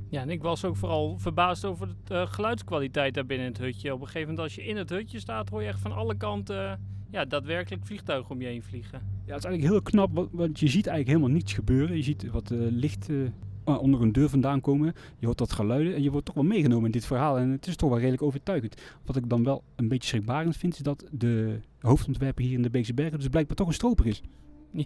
Ja, 0.08 0.20
en 0.20 0.30
ik 0.30 0.42
was 0.42 0.64
ook 0.64 0.76
vooral 0.76 1.18
verbaasd 1.18 1.64
over 1.64 1.88
de 2.04 2.26
geluidskwaliteit 2.26 3.14
daar 3.14 3.26
binnen 3.26 3.46
het 3.46 3.58
hutje. 3.58 3.94
Op 3.94 4.00
een 4.00 4.06
gegeven 4.06 4.28
moment 4.28 4.38
als 4.38 4.54
je 4.54 4.64
in 4.64 4.76
het 4.76 4.90
hutje 4.90 5.18
staat 5.18 5.48
hoor 5.48 5.62
je 5.62 5.68
echt 5.68 5.80
van 5.80 5.92
alle 5.92 6.16
kanten 6.16 6.80
ja, 7.12 7.24
daadwerkelijk 7.24 7.86
vliegtuigen 7.86 8.30
om 8.30 8.40
je 8.40 8.46
heen 8.46 8.62
vliegen. 8.62 8.98
Ja, 9.00 9.34
het 9.34 9.44
is 9.44 9.50
eigenlijk 9.50 9.62
heel 9.62 9.82
knap, 9.82 10.28
want 10.30 10.60
je 10.60 10.68
ziet 10.68 10.86
eigenlijk 10.86 11.16
helemaal 11.16 11.36
niets 11.36 11.52
gebeuren. 11.52 11.96
Je 11.96 12.02
ziet 12.02 12.30
wat 12.30 12.50
uh, 12.50 12.58
licht 12.70 13.08
uh, 13.08 13.28
onder 13.64 14.02
een 14.02 14.12
deur 14.12 14.28
vandaan 14.28 14.60
komen. 14.60 14.94
Je 15.18 15.26
hoort 15.26 15.38
dat 15.38 15.52
geluiden 15.52 15.94
en 15.94 16.02
je 16.02 16.10
wordt 16.10 16.26
toch 16.26 16.34
wel 16.34 16.44
meegenomen 16.44 16.84
in 16.84 16.90
dit 16.90 17.04
verhaal. 17.04 17.38
En 17.38 17.50
het 17.50 17.66
is 17.66 17.76
toch 17.76 17.88
wel 17.88 17.98
redelijk 17.98 18.22
overtuigend. 18.22 18.82
Wat 19.04 19.16
ik 19.16 19.28
dan 19.28 19.44
wel 19.44 19.62
een 19.76 19.88
beetje 19.88 20.08
schrikbarend 20.08 20.56
vind, 20.56 20.74
is 20.74 20.80
dat 20.80 21.08
de 21.10 21.60
hoofdontwerper 21.80 22.44
hier 22.44 22.52
in 22.52 22.62
de 22.62 22.70
Beekse 22.70 22.94
Bergen 22.94 23.18
dus 23.18 23.28
blijkbaar 23.28 23.56
toch 23.56 23.66
een 23.66 23.74
stroper 23.74 24.06
is. 24.06 24.22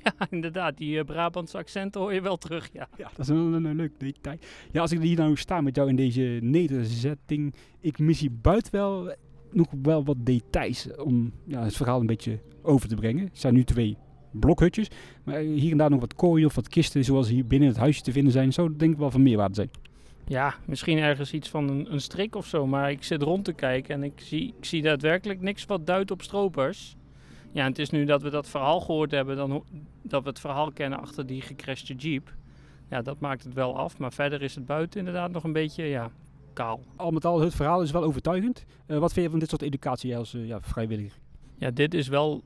Ja, 0.03 0.13
inderdaad. 0.31 0.77
Die 0.77 0.97
uh, 0.97 1.05
Brabantse 1.05 1.57
accenten 1.57 2.01
hoor 2.01 2.15
je 2.15 2.21
wel 2.21 2.37
terug, 2.37 2.69
ja. 2.73 2.89
Ja, 2.97 3.11
dat 3.17 3.19
is 3.19 3.29
een, 3.29 3.37
een, 3.37 3.65
een, 3.65 3.77
leuk 3.77 3.93
detail. 3.99 4.39
Ja, 4.73 4.81
als 4.81 4.93
ik 4.93 5.01
hier 5.01 5.17
nou 5.17 5.37
sta 5.37 5.61
met 5.61 5.77
jou 5.77 5.89
in 5.89 5.97
deze 5.97 6.39
nederzetting, 6.43 7.55
ik 7.81 7.99
mis 7.99 8.21
hier 8.21 8.33
buiten 8.41 8.73
wel 8.73 9.15
nog 9.53 9.67
wel 9.83 10.05
wat 10.05 10.17
details 10.19 10.89
om 10.97 11.33
ja, 11.45 11.63
het 11.63 11.77
verhaal 11.77 12.01
een 12.01 12.07
beetje 12.07 12.39
over 12.63 12.89
te 12.89 12.95
brengen. 12.95 13.25
Er 13.25 13.31
zijn 13.33 13.55
nu 13.55 13.65
twee 13.65 13.97
blokhutjes. 14.31 14.89
Maar 15.25 15.39
hier 15.39 15.71
en 15.71 15.79
daar 15.79 15.91
nog 15.91 16.01
wat 16.01 16.15
kooien 16.15 16.47
of 16.47 16.55
wat 16.55 16.69
kisten 16.69 17.05
zoals 17.05 17.29
hier 17.29 17.47
binnen 17.47 17.69
het 17.69 17.79
huisje 17.79 18.03
te 18.03 18.13
vinden 18.13 18.33
zijn. 18.33 18.53
Zou 18.53 18.77
denk 18.77 18.93
ik 18.93 18.99
wel 18.99 19.11
van 19.11 19.23
meerwaarde 19.23 19.55
zijn. 19.55 19.71
Ja, 20.27 20.55
misschien 20.65 20.99
ergens 20.99 21.33
iets 21.33 21.49
van 21.49 21.87
een, 21.89 22.01
strik 22.01 22.35
of 22.35 22.47
zo. 22.47 22.67
Maar 22.67 22.91
ik 22.91 23.03
zit 23.03 23.23
rond 23.23 23.45
te 23.45 23.53
kijken 23.53 23.95
en 23.95 24.03
ik 24.03 24.21
zie, 24.21 24.55
ik 24.59 24.65
zie 24.65 24.83
daadwerkelijk 24.83 25.41
niks 25.41 25.67
wat 25.67 25.87
duidt 25.87 26.11
op 26.11 26.23
stropers. 26.23 26.97
Ja, 27.53 27.63
en 27.63 27.69
het 27.69 27.79
is 27.79 27.91
nu 27.91 28.05
dat 28.05 28.23
we 28.23 28.31
dat 28.31 28.49
verhaal 28.49 28.81
gehoord 28.81 29.11
hebben, 29.11 29.37
dan, 29.37 29.65
dat 30.03 30.23
we 30.23 30.29
het 30.29 30.41
verhaal 30.41 30.73
kennen 30.73 31.01
achter 31.01 31.27
die 31.27 31.43
gecrashte 31.43 31.95
jeep. 31.95 32.35
Ja, 32.91 33.03
dat 33.03 33.21
maakt 33.21 33.45
het 33.45 33.55
wel 33.55 33.77
af. 33.79 33.99
Maar 33.99 34.13
verder 34.13 34.43
is 34.43 34.55
het 34.55 34.67
buiten 34.67 34.99
inderdaad 34.99 35.31
nog 35.31 35.45
een 35.45 35.53
beetje, 35.53 35.85
ja, 35.85 36.11
kaal. 36.57 36.81
Al 36.97 37.11
met 37.11 37.25
al, 37.25 37.41
het 37.41 37.55
verhaal 37.55 37.83
is 37.83 37.91
wel 37.91 38.03
overtuigend. 38.03 38.65
Eh, 38.87 38.99
wat 38.99 39.13
vind 39.13 39.25
je 39.25 39.31
van 39.31 39.41
dit 39.41 39.49
soort 39.49 39.63
educatie 39.63 40.17
als 40.17 40.35
eh, 40.35 40.47
ja, 40.47 40.61
vrijwilliger? 40.61 41.19
Ja, 41.59 41.71
dit 41.71 41.95
is 41.95 42.09
wel 42.09 42.43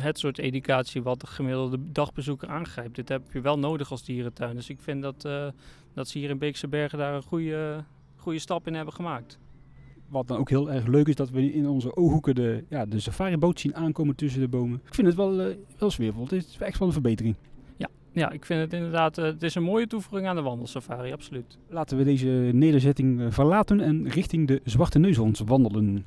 het 0.00 0.18
soort 0.18 0.38
educatie 0.38 1.02
wat 1.02 1.20
de 1.20 1.26
gemiddelde 1.26 1.78
dagbezoeker 1.92 2.48
aangrijpt. 2.48 2.94
Dit 2.94 3.08
heb 3.08 3.22
je 3.32 3.40
wel 3.40 3.58
nodig 3.58 3.90
als 3.90 4.04
dierentuin. 4.04 4.54
Dus 4.54 4.68
ik 4.68 4.80
vind 4.80 5.02
dat, 5.02 5.24
eh, 5.24 5.46
dat 5.94 6.08
ze 6.08 6.18
hier 6.18 6.30
in 6.30 6.38
Beekse 6.38 6.68
Bergen 6.68 6.98
daar 6.98 7.14
een 7.14 7.22
goede, 7.22 7.84
goede 8.16 8.38
stap 8.38 8.66
in 8.66 8.74
hebben 8.74 8.94
gemaakt. 8.94 9.38
Wat 10.08 10.28
dan 10.28 10.38
ook 10.38 10.48
heel 10.48 10.70
erg 10.70 10.86
leuk 10.86 11.08
is, 11.08 11.14
dat 11.14 11.30
we 11.30 11.52
in 11.52 11.68
onze 11.68 11.96
ooghoeken 11.96 12.34
de, 12.34 12.64
ja, 12.68 12.86
de 12.86 13.00
safariboot 13.00 13.60
zien 13.60 13.74
aankomen 13.74 14.16
tussen 14.16 14.40
de 14.40 14.48
bomen. 14.48 14.80
Ik 14.86 14.94
vind 14.94 15.06
het 15.06 15.16
wel, 15.16 15.40
eh, 15.40 15.56
wel 15.78 15.90
sfeervol. 15.90 16.22
Het 16.22 16.32
is 16.32 16.56
echt 16.58 16.78
wel 16.78 16.88
een 16.88 16.94
verbetering. 16.94 17.36
Ja, 18.14 18.30
ik 18.30 18.44
vind 18.44 18.60
het 18.60 18.72
inderdaad, 18.72 19.18
eh, 19.18 19.24
het 19.24 19.42
is 19.42 19.54
een 19.54 19.62
mooie 19.62 19.86
toevoeging 19.86 20.28
aan 20.28 20.36
de 20.36 20.42
wandelsafari, 20.42 21.12
absoluut. 21.12 21.58
Laten 21.68 21.96
we 21.96 22.04
deze 22.04 22.50
nederzetting 22.52 23.20
eh, 23.20 23.26
verlaten 23.30 23.80
en 23.80 24.08
richting 24.08 24.48
de 24.48 24.60
Zwarte 24.64 24.98
Neushoorns 24.98 25.40
wandelen. 25.40 26.06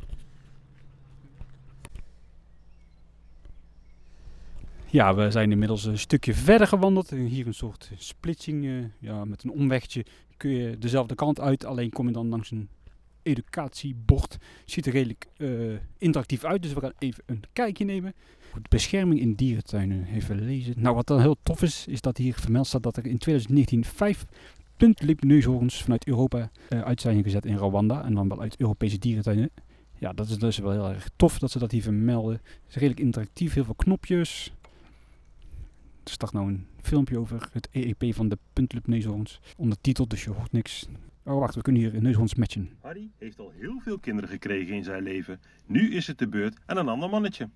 Ja, 4.86 5.16
we 5.16 5.32
zijn 5.32 5.52
inmiddels 5.52 5.86
een 5.86 6.00
stukje 6.00 6.34
verder 6.34 6.68
gewandeld. 6.68 7.10
Hier 7.10 7.48
een 7.48 7.54
soort 7.54 7.92
splitsing. 7.98 8.66
eh, 8.66 8.72
ja, 9.00 9.26
met 9.26 9.44
een 9.44 9.52
omwegje 9.52 10.06
kun 10.38 10.50
je 10.52 10.78
dezelfde 10.78 11.16
kant 11.16 11.40
uit. 11.40 11.66
Alleen 11.66 11.90
kom 11.90 12.08
je 12.08 12.14
dan 12.14 12.28
langs 12.30 12.52
een 12.52 12.70
educatiebord. 13.28 14.38
Ziet 14.66 14.86
er 14.86 14.92
redelijk 14.92 15.28
eh, 15.38 15.50
interactief 15.98 16.44
uit, 16.44 16.62
dus 16.62 16.74
we 16.74 16.80
gaan 16.80 16.94
even 17.00 17.24
een 17.26 17.44
kijkje 17.54 17.86
nemen. 17.86 18.14
Bescherming 18.70 19.20
in 19.20 19.34
dierentuinen, 19.34 20.08
even 20.14 20.46
lezen. 20.46 20.74
Nou, 20.78 20.96
wat 20.96 21.08
dan 21.08 21.20
heel 21.20 21.38
tof 21.44 21.62
is, 21.62 21.88
is 21.88 22.02
dat 22.02 22.18
hier 22.18 22.34
vermeld 22.34 22.68
staat 22.68 22.84
dat 22.84 22.98
er 22.98 23.06
in 23.06 23.18
2019 23.18 23.86
vijf 23.86 24.26
puntlipneushoorns 24.78 25.84
vanuit 25.84 26.08
Europa 26.08 26.52
eh, 26.70 26.82
uit 26.82 27.02
zijn 27.02 27.24
gezet 27.24 27.46
in 27.46 27.58
Rwanda. 27.58 28.04
En 28.04 28.14
dan 28.14 28.28
wel 28.28 28.42
uit 28.42 28.60
Europese 28.60 28.98
dierentuinen. 28.98 29.50
Ja, 30.00 30.14
dat 30.14 30.30
is 30.30 30.38
dus 30.38 30.58
wel 30.58 30.72
heel 30.72 30.90
erg 30.90 31.10
tof 31.16 31.40
dat 31.40 31.52
ze 31.52 31.60
dat 31.60 31.72
hier 31.72 31.82
vermelden. 31.82 32.34
Het 32.34 32.62
is 32.68 32.74
redelijk 32.74 33.00
interactief, 33.00 33.54
heel 33.54 33.64
veel 33.64 33.76
knopjes. 33.76 34.52
Er 36.04 36.12
staat 36.14 36.34
nou 36.34 36.48
een 36.48 36.66
filmpje 36.82 37.20
over 37.20 37.50
het 37.54 37.68
EEP 37.72 38.16
van 38.16 38.30
de 38.30 38.38
puntlipneushoorns. 38.54 39.40
Ondertiteld, 39.58 40.10
dus 40.10 40.24
je 40.24 40.30
hoort 40.30 40.52
niks. 40.52 40.88
Oh, 41.28 41.40
wacht, 41.40 41.56
we 41.56 41.62
kunnen 41.62 41.82
hier 41.82 42.02
neushoorns 42.02 42.36
matchen. 42.36 42.70
Harry 42.82 43.10
heeft 43.18 43.40
al 43.40 43.52
heel 43.56 43.80
veel 43.80 44.00
kinderen 44.00 44.30
gekregen 44.30 44.76
in 44.76 44.84
zijn 44.84 45.04
leven. 45.04 45.40
Nu 45.66 45.94
is 45.94 46.08
het 46.08 46.18
de 46.18 46.28
beurt 46.28 46.58
aan 46.66 46.78
een 46.78 46.88
ander 46.88 47.10
mannetje. 47.10 47.50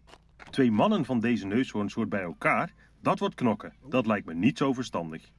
Twee 0.49 0.71
mannen 0.71 1.05
van 1.05 1.19
deze 1.19 1.45
neushoornsoort 1.45 2.09
bij 2.09 2.21
elkaar, 2.21 2.73
dat 3.01 3.19
wordt 3.19 3.35
knokken. 3.35 3.73
Dat 3.89 4.05
lijkt 4.05 4.25
me 4.25 4.33
niet 4.33 4.57
zo 4.57 4.73
verstandig. 4.73 5.31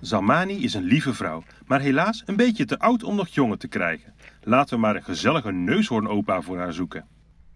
Zamani 0.00 0.64
is 0.64 0.74
een 0.74 0.82
lieve 0.82 1.14
vrouw, 1.14 1.42
maar 1.66 1.80
helaas 1.80 2.22
een 2.26 2.36
beetje 2.36 2.64
te 2.64 2.78
oud 2.78 3.02
om 3.02 3.16
nog 3.16 3.28
jongen 3.28 3.58
te 3.58 3.68
krijgen. 3.68 4.14
Laten 4.40 4.74
we 4.74 4.80
maar 4.80 4.96
een 4.96 5.04
gezellige 5.04 5.52
neushoornopa 5.52 6.40
voor 6.40 6.58
haar 6.58 6.72
zoeken. 6.72 7.06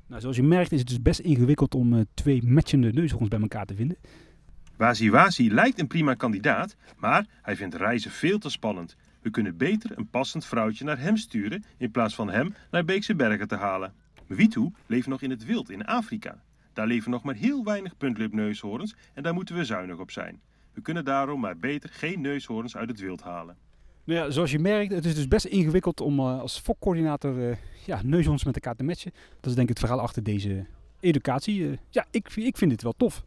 Nou, 0.07 0.21
zoals 0.21 0.37
je 0.37 0.43
merkt 0.43 0.73
is 0.73 0.79
het 0.79 0.89
dus 0.89 1.03
best 1.03 1.21
ingewikkeld 1.21 1.75
om 1.75 1.95
eh, 1.95 2.01
twee 2.15 2.43
matchende 2.45 2.93
neushoorns 2.93 3.29
bij 3.29 3.41
elkaar 3.41 3.67
te 3.67 3.75
vinden. 3.75 3.97
Waziwazi 4.77 5.53
lijkt 5.53 5.79
een 5.79 5.87
prima 5.87 6.15
kandidaat, 6.15 6.77
maar 6.97 7.27
hij 7.43 7.57
vindt 7.57 7.75
reizen 7.75 8.11
veel 8.11 8.39
te 8.39 8.51
spannend. 8.51 8.97
We 9.27 9.33
kunnen 9.33 9.57
beter 9.57 9.99
een 9.99 10.09
passend 10.09 10.45
vrouwtje 10.45 10.85
naar 10.85 10.99
hem 10.99 11.17
sturen 11.17 11.65
in 11.77 11.91
plaats 11.91 12.15
van 12.15 12.31
hem 12.31 12.55
naar 12.71 12.85
Beekse 12.85 13.15
Bergen 13.15 13.49
te 13.49 13.55
halen. 13.55 13.95
Mwitu 14.27 14.71
leeft 14.87 15.07
nog 15.07 15.23
in 15.23 15.31
het 15.31 15.45
wild 15.45 15.71
in 15.71 15.85
Afrika. 15.85 16.43
Daar 16.73 16.87
leven 16.87 17.11
nog 17.11 17.23
maar 17.23 17.35
heel 17.35 17.65
weinig 17.65 17.97
puntlipneushoorns 17.97 18.95
en 19.15 19.23
daar 19.23 19.35
moeten 19.35 19.57
we 19.57 19.65
zuinig 19.65 19.99
op 19.99 20.11
zijn. 20.11 20.41
We 20.73 20.81
kunnen 20.81 21.05
daarom 21.05 21.41
maar 21.41 21.57
beter 21.57 21.91
geen 21.93 22.21
neushoorns 22.21 22.77
uit 22.77 22.89
het 22.89 23.01
wild 23.01 23.23
halen. 23.23 23.57
Nou 24.05 24.21
ja, 24.21 24.31
zoals 24.31 24.51
je 24.51 24.59
merkt, 24.59 24.93
het 24.93 25.05
is 25.05 25.15
dus 25.15 25.29
best 25.29 25.45
ingewikkeld 25.45 26.01
om 26.01 26.19
eh, 26.19 26.41
als 26.41 26.59
fokcoördinator 26.59 27.51
eh, 27.51 27.57
ja, 27.87 28.01
neushoorns 28.05 28.45
met 28.45 28.55
elkaar 28.55 28.77
te 28.77 28.85
matchen. 28.85 29.13
Dat 29.41 29.51
is 29.51 29.55
denk 29.55 29.69
ik 29.69 29.77
het 29.77 29.79
verhaal 29.79 30.01
achter 30.01 30.23
deze 30.23 30.67
educatie. 31.01 31.69
Eh, 31.71 31.77
ja, 31.91 32.07
ik, 32.11 32.37
ik 32.37 32.57
vind 32.57 32.71
dit 32.71 32.83
wel 32.83 32.95
tof. 32.97 33.25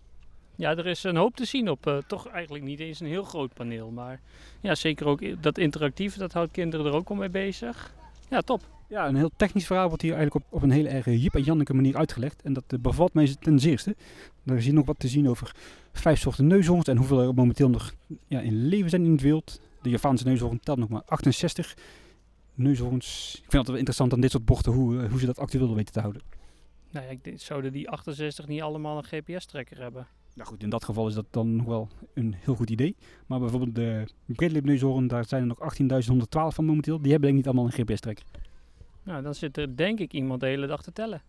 Ja, 0.59 0.75
er 0.75 0.87
is 0.87 1.03
een 1.03 1.15
hoop 1.15 1.35
te 1.35 1.45
zien 1.45 1.69
op 1.69 1.87
eh, 1.87 1.97
toch 2.07 2.27
eigenlijk 2.27 2.63
niet 2.63 2.79
eens 2.79 2.99
een 2.99 3.07
heel 3.07 3.23
groot 3.23 3.53
paneel. 3.53 3.91
Maar 3.91 4.19
ja, 4.61 4.75
zeker 4.75 5.07
ook 5.07 5.43
dat 5.43 5.57
interactieve, 5.57 6.19
dat 6.19 6.33
houdt 6.33 6.51
kinderen 6.51 6.85
er 6.85 6.93
ook 6.93 7.09
al 7.09 7.15
mee 7.15 7.29
bezig. 7.29 7.93
Ja, 8.29 8.41
top. 8.41 8.61
Ja, 8.87 9.07
een 9.07 9.15
heel 9.15 9.31
technisch 9.35 9.65
verhaal 9.65 9.87
wordt 9.87 10.01
hier 10.01 10.13
eigenlijk 10.13 10.45
op, 10.45 10.53
op 10.53 10.61
een 10.61 10.71
hele 10.71 10.89
erg 10.89 11.05
Jip 11.05 11.35
en 11.35 11.43
Janneke 11.43 11.73
manier 11.73 11.97
uitgelegd. 11.97 12.41
En 12.41 12.53
dat 12.53 12.63
eh, 12.67 12.79
bevalt 12.79 13.13
mij 13.13 13.35
ten 13.39 13.59
zeerste. 13.59 13.95
Er 14.45 14.55
is 14.55 14.65
hier 14.65 14.73
nog 14.73 14.85
wat 14.85 14.99
te 14.99 15.07
zien 15.07 15.29
over 15.29 15.55
vijf 15.93 16.19
soorten 16.19 16.47
neushoorns 16.47 16.87
en 16.87 16.97
hoeveel 16.97 17.19
er 17.19 17.33
momenteel 17.33 17.69
nog 17.69 17.93
ja, 18.27 18.39
in 18.39 18.65
leven 18.65 18.89
zijn 18.89 19.05
in 19.05 19.11
het 19.11 19.21
wild. 19.21 19.61
De 19.81 19.89
Javaanse 19.89 20.25
neushoorn 20.25 20.59
telt 20.59 20.77
nog 20.77 20.89
maar 20.89 21.03
68 21.05 21.75
neushoorns. 22.53 23.33
Ik 23.33 23.39
vind 23.39 23.53
het 23.53 23.67
wel 23.67 23.75
interessant 23.75 24.13
aan 24.13 24.21
dit 24.21 24.31
soort 24.31 24.45
bochten 24.45 24.71
hoe, 24.71 25.01
eh, 25.01 25.09
hoe 25.09 25.19
ze 25.19 25.25
dat 25.25 25.39
actueel 25.39 25.75
weten 25.75 25.93
te 25.93 25.99
houden. 25.99 26.21
Nou 26.91 27.05
ja, 27.05 27.11
ik 27.11 27.23
denk, 27.23 27.39
zouden 27.39 27.71
die 27.71 27.89
68 27.89 28.47
niet 28.47 28.61
allemaal 28.61 28.97
een 28.97 29.23
GPS-trekker 29.23 29.81
hebben? 29.81 30.07
Nou 30.39 30.51
goed, 30.51 30.63
in 30.63 30.69
dat 30.69 30.83
geval 30.83 31.07
is 31.07 31.13
dat 31.13 31.25
dan 31.29 31.55
nog 31.55 31.65
wel 31.65 31.87
een 32.13 32.35
heel 32.37 32.55
goed 32.55 32.69
idee. 32.69 32.95
Maar 33.25 33.39
bijvoorbeeld 33.39 33.75
de 33.75 34.03
breedlipneushoorn, 34.25 35.07
daar 35.07 35.25
zijn 35.25 35.41
er 35.41 35.47
nog 35.47 35.59
18.112 36.13 36.55
van 36.55 36.65
momenteel. 36.65 37.01
Die 37.01 37.11
hebben 37.11 37.29
denk 37.29 37.39
ik 37.39 37.45
niet 37.45 37.45
allemaal 37.45 37.65
een 37.65 37.83
GPS-trekker. 37.85 38.25
Nou, 39.03 39.23
dan 39.23 39.35
zit 39.35 39.57
er 39.57 39.75
denk 39.75 39.99
ik 39.99 40.13
iemand 40.13 40.39
de 40.39 40.45
hele 40.45 40.67
dag 40.67 40.83
te 40.83 40.91
tellen. 40.91 41.21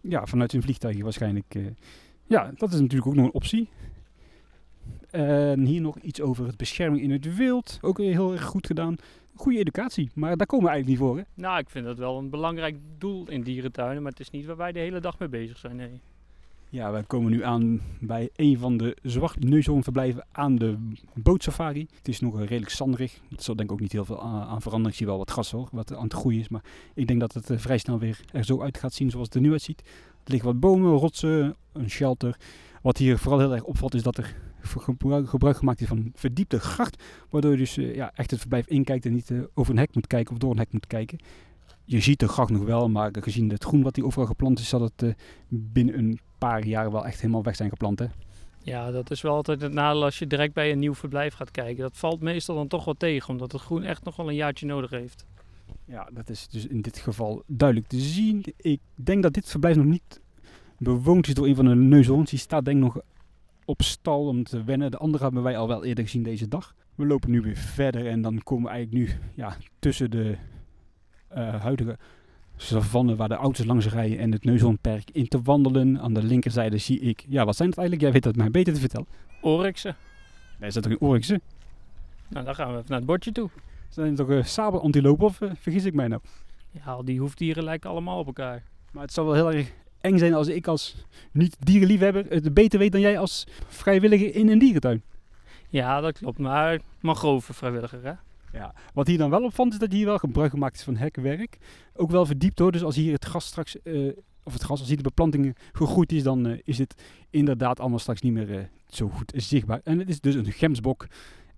Ja, 0.00 0.26
vanuit 0.26 0.52
hun 0.52 0.62
vliegtuigje 0.62 1.02
waarschijnlijk. 1.02 1.54
eh. 1.54 1.66
ja, 2.26 2.50
dat 2.56 2.72
is 2.72 2.80
natuurlijk 2.80 3.08
ook 3.08 3.14
nog 3.14 3.24
een 3.24 3.32
optie. 3.32 3.68
En 5.10 5.64
hier 5.64 5.80
nog 5.80 5.98
iets 5.98 6.20
over 6.20 6.46
het 6.46 6.56
bescherming 6.56 7.02
in 7.02 7.10
het 7.10 7.36
wild. 7.36 7.78
Ook 7.80 7.98
weer 7.98 8.12
heel 8.12 8.32
erg 8.32 8.44
goed 8.44 8.66
gedaan. 8.66 8.96
Goede 9.34 9.58
educatie, 9.58 10.10
maar 10.14 10.36
daar 10.36 10.46
komen 10.46 10.66
we 10.66 10.70
eigenlijk 10.72 11.00
niet 11.00 11.08
voor. 11.08 11.18
Hè? 11.18 11.24
Nou, 11.42 11.58
ik 11.58 11.70
vind 11.70 11.84
dat 11.84 11.98
wel 11.98 12.18
een 12.18 12.30
belangrijk 12.30 12.76
doel 12.98 13.28
in 13.28 13.42
dierentuinen, 13.42 14.02
maar 14.02 14.10
het 14.10 14.20
is 14.20 14.30
niet 14.30 14.46
waar 14.46 14.56
wij 14.56 14.72
de 14.72 14.78
hele 14.78 15.00
dag 15.00 15.18
mee 15.18 15.28
bezig 15.28 15.58
zijn, 15.58 15.76
nee. 15.76 16.00
Ja, 16.72 16.92
we 16.92 17.02
komen 17.02 17.30
nu 17.30 17.44
aan 17.44 17.80
bij 18.00 18.30
een 18.36 18.58
van 18.58 18.76
de 18.76 18.96
zwarte 19.02 19.38
neushoornverblijven 19.38 20.26
aan 20.32 20.56
de 20.56 20.76
bootsafari. 21.14 21.86
Het 21.96 22.08
is 22.08 22.20
nog 22.20 22.38
redelijk 22.38 22.70
zanderig. 22.70 23.20
Het 23.28 23.42
zal 23.42 23.56
denk 23.56 23.68
ik 23.68 23.74
ook 23.74 23.80
niet 23.80 23.92
heel 23.92 24.04
veel 24.04 24.22
aan, 24.22 24.62
veranderen. 24.62 24.90
Ik 24.90 24.96
zie 24.96 25.06
wel 25.06 25.18
wat 25.18 25.30
gras 25.30 25.50
hoor, 25.50 25.68
wat 25.72 25.94
aan 25.94 26.02
het 26.02 26.12
groeien 26.12 26.40
is. 26.40 26.48
Maar 26.48 26.64
ik 26.94 27.06
denk 27.06 27.20
dat 27.20 27.32
het 27.32 27.50
eh, 27.50 27.58
vrij 27.58 27.78
snel 27.78 27.98
weer 27.98 28.20
er 28.32 28.44
zo 28.44 28.62
uit 28.62 28.78
gaat 28.78 28.94
zien 28.94 29.10
zoals 29.10 29.26
het 29.26 29.34
er 29.34 29.40
nu 29.40 29.50
uitziet. 29.50 29.80
Er 30.24 30.30
liggen 30.30 30.48
wat 30.48 30.60
bomen, 30.60 30.92
rotsen, 30.92 31.56
een 31.72 31.90
shelter. 31.90 32.36
Wat 32.82 32.96
hier 32.96 33.18
vooral 33.18 33.38
heel 33.40 33.54
erg 33.54 33.64
opvalt 33.64 33.94
is 33.94 34.02
dat 34.02 34.18
er 34.18 34.36
gebruik, 34.60 35.58
gemaakt 35.58 35.80
is 35.80 35.88
van 35.88 36.10
verdiepte 36.14 36.60
gracht. 36.60 37.02
Waardoor 37.30 37.50
je 37.50 37.56
dus 37.56 37.76
eh, 37.76 37.94
ja, 37.94 38.12
echt 38.14 38.30
het 38.30 38.40
verblijf 38.40 38.66
inkijkt 38.66 39.06
en 39.06 39.12
niet 39.12 39.30
eh, 39.30 39.38
over 39.54 39.72
een 39.72 39.78
hek 39.78 39.94
moet 39.94 40.06
kijken 40.06 40.32
of 40.32 40.38
door 40.38 40.50
een 40.50 40.58
hek 40.58 40.72
moet 40.72 40.86
kijken. 40.86 41.18
Je 41.84 42.00
ziet 42.00 42.18
de 42.18 42.28
gracht 42.28 42.50
nog 42.50 42.64
wel, 42.64 42.88
maar 42.88 43.10
gezien 43.20 43.50
het 43.50 43.64
groen 43.64 43.82
wat 43.82 43.96
hier 43.96 44.04
overal 44.04 44.26
geplant 44.26 44.58
is, 44.58 44.68
zal 44.68 44.82
het 44.82 45.14
binnen 45.48 45.98
een 45.98 46.18
paar 46.40 46.66
jaar 46.66 46.92
wel 46.92 47.06
echt 47.06 47.20
helemaal 47.20 47.42
weg 47.42 47.56
zijn 47.56 47.68
geplant. 47.68 47.98
Hè? 47.98 48.06
Ja, 48.62 48.90
dat 48.90 49.10
is 49.10 49.20
wel 49.20 49.34
altijd 49.34 49.60
het 49.60 49.72
nadeel 49.72 50.04
als 50.04 50.18
je 50.18 50.26
direct 50.26 50.54
bij 50.54 50.72
een 50.72 50.78
nieuw 50.78 50.94
verblijf 50.94 51.34
gaat 51.34 51.50
kijken. 51.50 51.82
Dat 51.82 51.96
valt 51.96 52.20
meestal 52.20 52.54
dan 52.54 52.68
toch 52.68 52.84
wel 52.84 52.94
tegen, 52.94 53.28
omdat 53.28 53.52
het 53.52 53.60
groen 53.60 53.82
echt 53.82 54.04
nog 54.04 54.16
wel 54.16 54.28
een 54.28 54.34
jaartje 54.34 54.66
nodig 54.66 54.90
heeft. 54.90 55.26
Ja, 55.84 56.08
dat 56.12 56.28
is 56.28 56.48
dus 56.48 56.66
in 56.66 56.80
dit 56.80 56.98
geval 56.98 57.42
duidelijk 57.46 57.88
te 57.88 57.98
zien. 57.98 58.44
Ik 58.56 58.80
denk 58.94 59.22
dat 59.22 59.32
dit 59.32 59.48
verblijf 59.48 59.76
nog 59.76 59.84
niet 59.84 60.20
bewoond 60.78 61.28
is 61.28 61.34
door 61.34 61.46
een 61.46 61.54
van 61.54 61.64
de 61.64 61.74
neushoorns. 61.74 62.30
Die 62.30 62.38
staat 62.38 62.64
denk 62.64 62.76
ik 62.76 62.82
nog 62.82 63.00
op 63.64 63.82
stal 63.82 64.26
om 64.26 64.44
te 64.44 64.64
wennen. 64.64 64.90
De 64.90 64.96
andere 64.96 65.24
hebben 65.24 65.42
wij 65.42 65.56
al 65.56 65.68
wel 65.68 65.84
eerder 65.84 66.04
gezien 66.04 66.22
deze 66.22 66.48
dag. 66.48 66.74
We 66.94 67.06
lopen 67.06 67.30
nu 67.30 67.40
weer 67.40 67.56
verder 67.56 68.06
en 68.06 68.22
dan 68.22 68.42
komen 68.42 68.64
we 68.64 68.70
eigenlijk 68.70 69.08
nu 69.08 69.18
ja, 69.34 69.56
tussen 69.78 70.10
de 70.10 70.36
eh, 71.28 71.62
huidige 71.62 71.98
savanne 72.60 73.16
waar 73.16 73.28
de 73.28 73.34
auto's 73.34 73.66
langs 73.66 73.88
rijden 73.88 74.18
en 74.18 74.32
het 74.32 74.44
neushoornperk 74.44 75.10
in 75.12 75.28
te 75.28 75.42
wandelen. 75.42 76.00
Aan 76.00 76.14
de 76.14 76.22
linkerzijde 76.22 76.78
zie 76.78 77.00
ik, 77.00 77.24
ja 77.28 77.44
wat 77.44 77.56
zijn 77.56 77.68
het 77.68 77.78
eigenlijk? 77.78 78.06
Jij 78.06 78.20
weet 78.20 78.32
dat 78.32 78.42
mij 78.42 78.50
beter 78.50 78.74
te 78.74 78.80
vertellen. 78.80 79.06
Oryxen. 79.40 79.96
Nee, 80.58 80.68
is 80.68 80.74
dat 80.74 80.82
toch 80.82 80.92
een 80.92 81.00
oryxen? 81.00 81.40
Nou, 82.28 82.44
dan 82.44 82.54
gaan 82.54 82.66
we 82.66 82.74
even 82.74 82.84
naar 82.88 82.98
het 82.98 83.06
bordje 83.06 83.32
toe. 83.32 83.50
Zijn 83.88 84.06
het 84.06 84.16
toch 84.16 84.28
uh, 84.28 84.44
sabelantilopen 84.44 85.24
of 85.26 85.40
eh, 85.40 85.50
vergis 85.54 85.84
ik 85.84 85.94
mij 85.94 86.08
nou? 86.08 86.20
Ja, 86.70 86.84
al 86.84 87.04
die 87.04 87.20
hoefdieren 87.20 87.64
lijken 87.64 87.90
allemaal 87.90 88.18
op 88.18 88.26
elkaar. 88.26 88.62
Maar 88.92 89.02
het 89.02 89.12
zal 89.12 89.24
wel 89.24 89.34
heel 89.34 89.52
erg 89.52 89.72
eng 90.00 90.18
zijn 90.18 90.34
als 90.34 90.48
ik 90.48 90.66
als 90.66 91.04
niet-dierenliefhebber 91.32 92.26
het 92.28 92.54
beter 92.54 92.78
weet 92.78 92.92
dan 92.92 93.00
jij 93.00 93.18
als 93.18 93.46
vrijwilliger 93.68 94.34
in 94.34 94.48
een 94.48 94.58
dierentuin. 94.58 95.02
Ja, 95.68 96.00
dat 96.00 96.18
klopt. 96.18 96.38
Maar 96.38 96.78
mangrove 97.00 97.52
vrijwilliger, 97.52 98.04
hè? 98.04 98.12
Ja. 98.52 98.74
Wat 98.94 99.06
hier 99.06 99.18
dan 99.18 99.30
wel 99.30 99.42
opvalt 99.42 99.72
is 99.72 99.78
dat 99.78 99.92
hier 99.92 100.06
wel 100.06 100.18
gebruik 100.18 100.50
gemaakt 100.50 100.76
is 100.76 100.82
van 100.82 100.96
hekwerk. 100.96 101.58
Ook 101.94 102.10
wel 102.10 102.26
verdiept 102.26 102.58
hoor. 102.58 102.72
Dus 102.72 102.82
als 102.82 102.96
hier 102.96 103.12
het 103.12 103.24
gras 103.24 103.46
straks, 103.46 103.82
eh, 103.82 104.16
of 104.42 104.52
het 104.52 104.62
gras, 104.62 104.78
als 104.78 104.88
die 104.88 104.96
de 104.96 105.02
beplanting 105.02 105.56
gegroeid 105.72 106.12
is, 106.12 106.22
dan 106.22 106.46
eh, 106.46 106.58
is 106.64 106.78
het 106.78 107.02
inderdaad 107.30 107.80
allemaal 107.80 107.98
straks 107.98 108.20
niet 108.20 108.32
meer 108.32 108.58
eh, 108.58 108.64
zo 108.88 109.08
goed 109.08 109.32
zichtbaar. 109.36 109.80
En 109.84 109.98
het 109.98 110.08
is 110.08 110.20
dus 110.20 110.34
een 110.34 110.52
gemsbok 110.52 111.06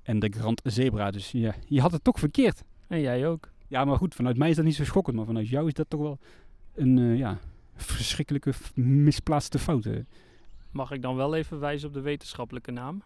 en 0.02 0.18
de 0.18 0.32
Grand 0.36 0.60
Zebra. 0.64 1.10
Dus 1.10 1.30
ja, 1.30 1.54
je 1.64 1.80
had 1.80 1.92
het 1.92 2.04
toch 2.04 2.18
verkeerd. 2.18 2.62
En 2.86 3.00
jij 3.00 3.26
ook. 3.26 3.50
Ja, 3.68 3.84
maar 3.84 3.96
goed, 3.96 4.14
vanuit 4.14 4.36
mij 4.36 4.50
is 4.50 4.56
dat 4.56 4.64
niet 4.64 4.74
zo 4.74 4.84
schokkend, 4.84 5.16
maar 5.16 5.26
vanuit 5.26 5.48
jou 5.48 5.66
is 5.66 5.74
dat 5.74 5.90
toch 5.90 6.00
wel 6.00 6.18
een 6.74 7.16
ja, 7.16 7.38
verschrikkelijke 7.74 8.52
misplaatste 8.74 9.58
fout. 9.58 9.88
Mag 10.70 10.90
ik 10.90 11.02
dan 11.02 11.16
wel 11.16 11.34
even 11.34 11.60
wijzen 11.60 11.88
op 11.88 11.94
de 11.94 12.00
wetenschappelijke 12.00 12.70
naam? 12.70 13.02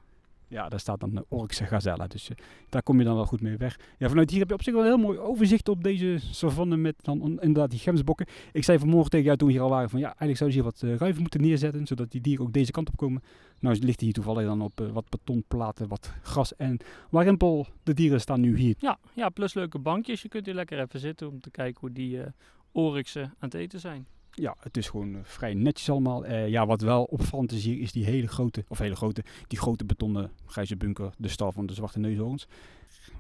Ja, 0.49 0.69
daar 0.69 0.81
staat 0.81 1.01
dan 1.01 1.15
de 1.15 1.25
Oryx 1.29 1.61
gazella, 1.61 2.07
dus 2.07 2.29
eh, 2.29 2.37
daar 2.69 2.83
kom 2.83 2.99
je 2.99 3.05
dan 3.05 3.15
wel 3.15 3.27
goed 3.27 3.41
mee 3.41 3.57
weg. 3.57 3.79
Ja, 3.99 4.09
vanuit 4.09 4.31
hier 4.31 4.39
heb 4.39 4.49
je 4.49 4.55
op 4.55 4.63
zich 4.63 4.73
wel 4.75 4.83
een 4.83 4.89
heel 4.89 4.99
mooi 4.99 5.19
overzicht 5.19 5.69
op 5.69 5.85
deze 5.85 6.19
savanne 6.31 6.77
met 6.77 6.95
dan 7.03 7.21
inderdaad 7.23 7.71
die 7.71 7.79
gemsbokken. 7.79 8.27
Ik 8.53 8.65
zei 8.65 8.79
vanmorgen 8.79 9.11
tegen 9.11 9.27
jou 9.27 9.39
toen 9.39 9.49
we 9.49 9.55
hier 9.55 9.63
al 9.63 9.71
waren 9.71 9.91
van 9.91 9.99
ja, 9.99 10.07
eigenlijk 10.07 10.39
zouden 10.39 10.59
ze 10.59 10.65
hier 10.65 10.73
wat 10.73 10.91
eh, 10.91 10.99
ruiven 10.99 11.23
moeten 11.23 11.41
neerzetten, 11.41 11.87
zodat 11.87 12.11
die 12.11 12.21
dieren 12.21 12.45
ook 12.45 12.53
deze 12.53 12.71
kant 12.71 12.89
op 12.89 12.97
komen. 12.97 13.23
Nou 13.61 13.79
ligt 13.79 14.01
hier 14.01 14.13
toevallig 14.13 14.45
dan 14.45 14.61
op 14.61 14.81
eh, 14.81 14.91
wat 14.91 15.09
betonplaten, 15.09 15.89
wat 15.89 16.13
gras 16.23 16.57
en 16.57 16.81
warempel. 17.11 17.67
De 17.83 17.95
dieren 17.95 18.21
staan 18.21 18.41
nu 18.41 18.57
hier. 18.57 18.75
Ja, 18.79 18.99
ja, 19.13 19.29
plus 19.29 19.55
leuke 19.55 19.79
bankjes. 19.79 20.23
Je 20.23 20.29
kunt 20.29 20.47
hier 20.47 20.55
lekker 20.55 20.81
even 20.81 21.01
zitten 21.01 21.29
om 21.29 21.41
te 21.41 21.51
kijken 21.51 21.81
hoe 21.81 21.93
die 21.93 22.23
eh 22.23 22.31
oryxen 22.73 23.23
aan 23.23 23.49
het 23.49 23.55
eten 23.55 23.81
zijn. 23.81 24.07
Ja, 24.39 24.57
het 24.61 24.77
is 24.77 24.89
gewoon 24.89 25.15
eh, 25.15 25.21
vrij 25.23 25.55
netjes 25.55 25.91
allemaal. 25.91 26.25
Eh, 26.25 26.49
ja, 26.49 26.67
wat 26.67 26.81
wel 26.81 27.05
opvallend 27.05 27.53
is 27.53 27.65
hier, 27.65 27.81
is 27.81 27.93
die 27.93 28.05
hele 28.05 28.27
grote, 28.27 28.65
of 28.69 28.79
hele 28.79 28.97
grote, 28.97 29.25
die 29.47 29.59
grote 29.59 29.85
betonnen 29.85 30.31
grijze 30.47 30.77
bunker, 30.77 31.13
de 31.19 31.29
stal 31.29 31.53
van 31.53 31.67
de 31.67 31.75
zwarte 31.75 31.99
neushoorns. 31.99 32.47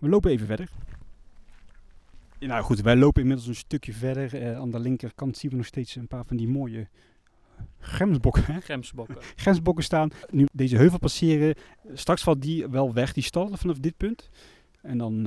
We 0.00 0.08
lopen 0.08 0.30
even 0.30 0.46
verder. 0.46 0.70
Ja, 2.38 2.46
nou 2.46 2.62
goed, 2.62 2.80
wij 2.80 2.96
lopen 2.96 3.20
inmiddels 3.20 3.48
een 3.48 3.54
stukje 3.54 3.92
verder. 3.92 4.42
Eh, 4.42 4.56
aan 4.56 4.70
de 4.70 4.80
linkerkant 4.80 5.36
zien 5.36 5.50
we 5.50 5.56
nog 5.56 5.66
steeds 5.66 5.94
een 5.94 6.08
paar 6.08 6.24
van 6.24 6.36
die 6.36 6.48
mooie 6.48 6.88
gemsbokken? 7.78 8.62
Gemsbokken. 8.62 9.16
grensbokken 9.36 9.84
staan. 9.84 10.10
Nu 10.30 10.46
deze 10.52 10.76
heuvel 10.76 10.98
passeren, 10.98 11.54
straks 11.94 12.22
valt 12.22 12.42
die 12.42 12.68
wel 12.68 12.92
weg, 12.92 13.12
die 13.12 13.22
stal 13.22 13.56
vanaf 13.56 13.78
dit 13.78 13.96
punt. 13.96 14.30
En 14.82 14.98
dan 14.98 15.24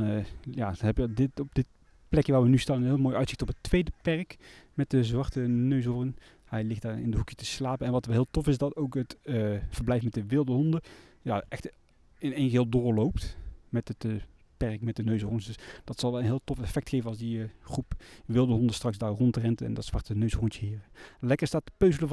ja, 0.52 0.66
dan 0.66 0.86
heb 0.86 0.98
je 0.98 1.14
dit, 1.14 1.40
op 1.40 1.56
dit 1.56 1.66
plekje 2.10 2.32
waar 2.32 2.42
we 2.42 2.48
nu 2.48 2.58
staan 2.58 2.78
een 2.78 2.86
heel 2.86 2.98
mooi 2.98 3.16
uitzicht 3.16 3.42
op 3.42 3.48
het 3.48 3.58
tweede 3.62 3.92
perk 4.02 4.38
met 4.74 4.90
de 4.90 5.04
zwarte 5.04 5.40
neushoorn. 5.40 6.16
Hij 6.46 6.64
ligt 6.64 6.82
daar 6.82 7.00
in 7.00 7.12
de 7.12 7.18
hoekje 7.18 7.36
te 7.36 7.46
slapen. 7.46 7.86
En 7.86 7.92
wat 7.92 8.06
heel 8.06 8.28
tof 8.32 8.48
is, 8.48 8.58
dat 8.58 8.76
ook 8.76 8.94
het 8.94 9.18
eh, 9.24 9.58
verblijf 9.70 10.04
met 10.04 10.14
de 10.14 10.26
wilde 10.26 10.52
honden 10.52 10.82
ja, 11.22 11.44
echt 11.50 11.72
in 12.18 12.34
één 12.34 12.50
geheel 12.50 12.70
doorloopt 12.70 13.38
met 13.70 13.88
het 13.88 14.06
eh, 14.06 14.12
perk 14.58 14.82
met 14.82 14.96
de 14.96 15.04
neushoorns. 15.04 15.46
Dus 15.46 15.58
dat 15.84 16.00
zal 16.00 16.12
wel 16.12 16.20
een 16.20 16.26
heel 16.26 16.42
tof 16.44 16.60
effect 16.60 16.90
geven 16.90 17.10
als 17.10 17.18
die 17.18 17.42
eh, 17.42 17.50
groep 17.62 17.94
wilde 18.26 18.54
honden 18.54 18.76
straks 18.76 18.98
daar 18.98 19.12
rondrent 19.12 19.62
en 19.62 19.74
dat 19.74 19.86
zwarte 19.86 20.16
neushoorntje 20.16 20.66
hier 20.66 20.82
lekker 21.20 21.48
staat 21.48 21.66
te 21.66 21.72
peuzelen 21.78 22.10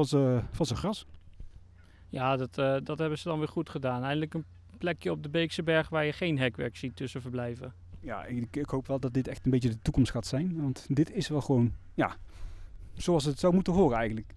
van 0.50 0.66
zijn 0.66 0.78
gras. 0.78 1.06
Ja, 2.08 2.36
dat, 2.36 2.54
dat 2.84 2.98
hebben 2.98 3.18
ze 3.18 3.28
dan 3.28 3.38
weer 3.38 3.48
goed 3.48 3.70
gedaan. 3.70 4.02
Eindelijk 4.02 4.34
een 4.34 4.44
plekje 4.78 5.10
op 5.10 5.22
de 5.22 5.28
Beekse 5.28 5.62
Berg 5.62 5.88
waar 5.88 6.04
je 6.04 6.12
geen 6.12 6.38
hekwerk 6.38 6.76
ziet 6.76 6.96
tussen 6.96 7.20
verblijven. 7.20 7.74
Ja, 8.06 8.24
ik, 8.24 8.56
ik 8.56 8.68
hoop 8.68 8.86
wel 8.86 9.00
dat 9.00 9.14
dit 9.14 9.28
echt 9.28 9.44
een 9.44 9.50
beetje 9.50 9.68
de 9.68 9.82
toekomst 9.82 10.10
gaat 10.10 10.26
zijn. 10.26 10.60
Want 10.62 10.86
dit 10.88 11.12
is 11.12 11.28
wel 11.28 11.40
gewoon, 11.40 11.72
ja, 11.94 12.16
zoals 12.94 13.24
het 13.24 13.38
zou 13.38 13.54
moeten 13.54 13.72
horen 13.72 13.96
eigenlijk. 13.96 14.34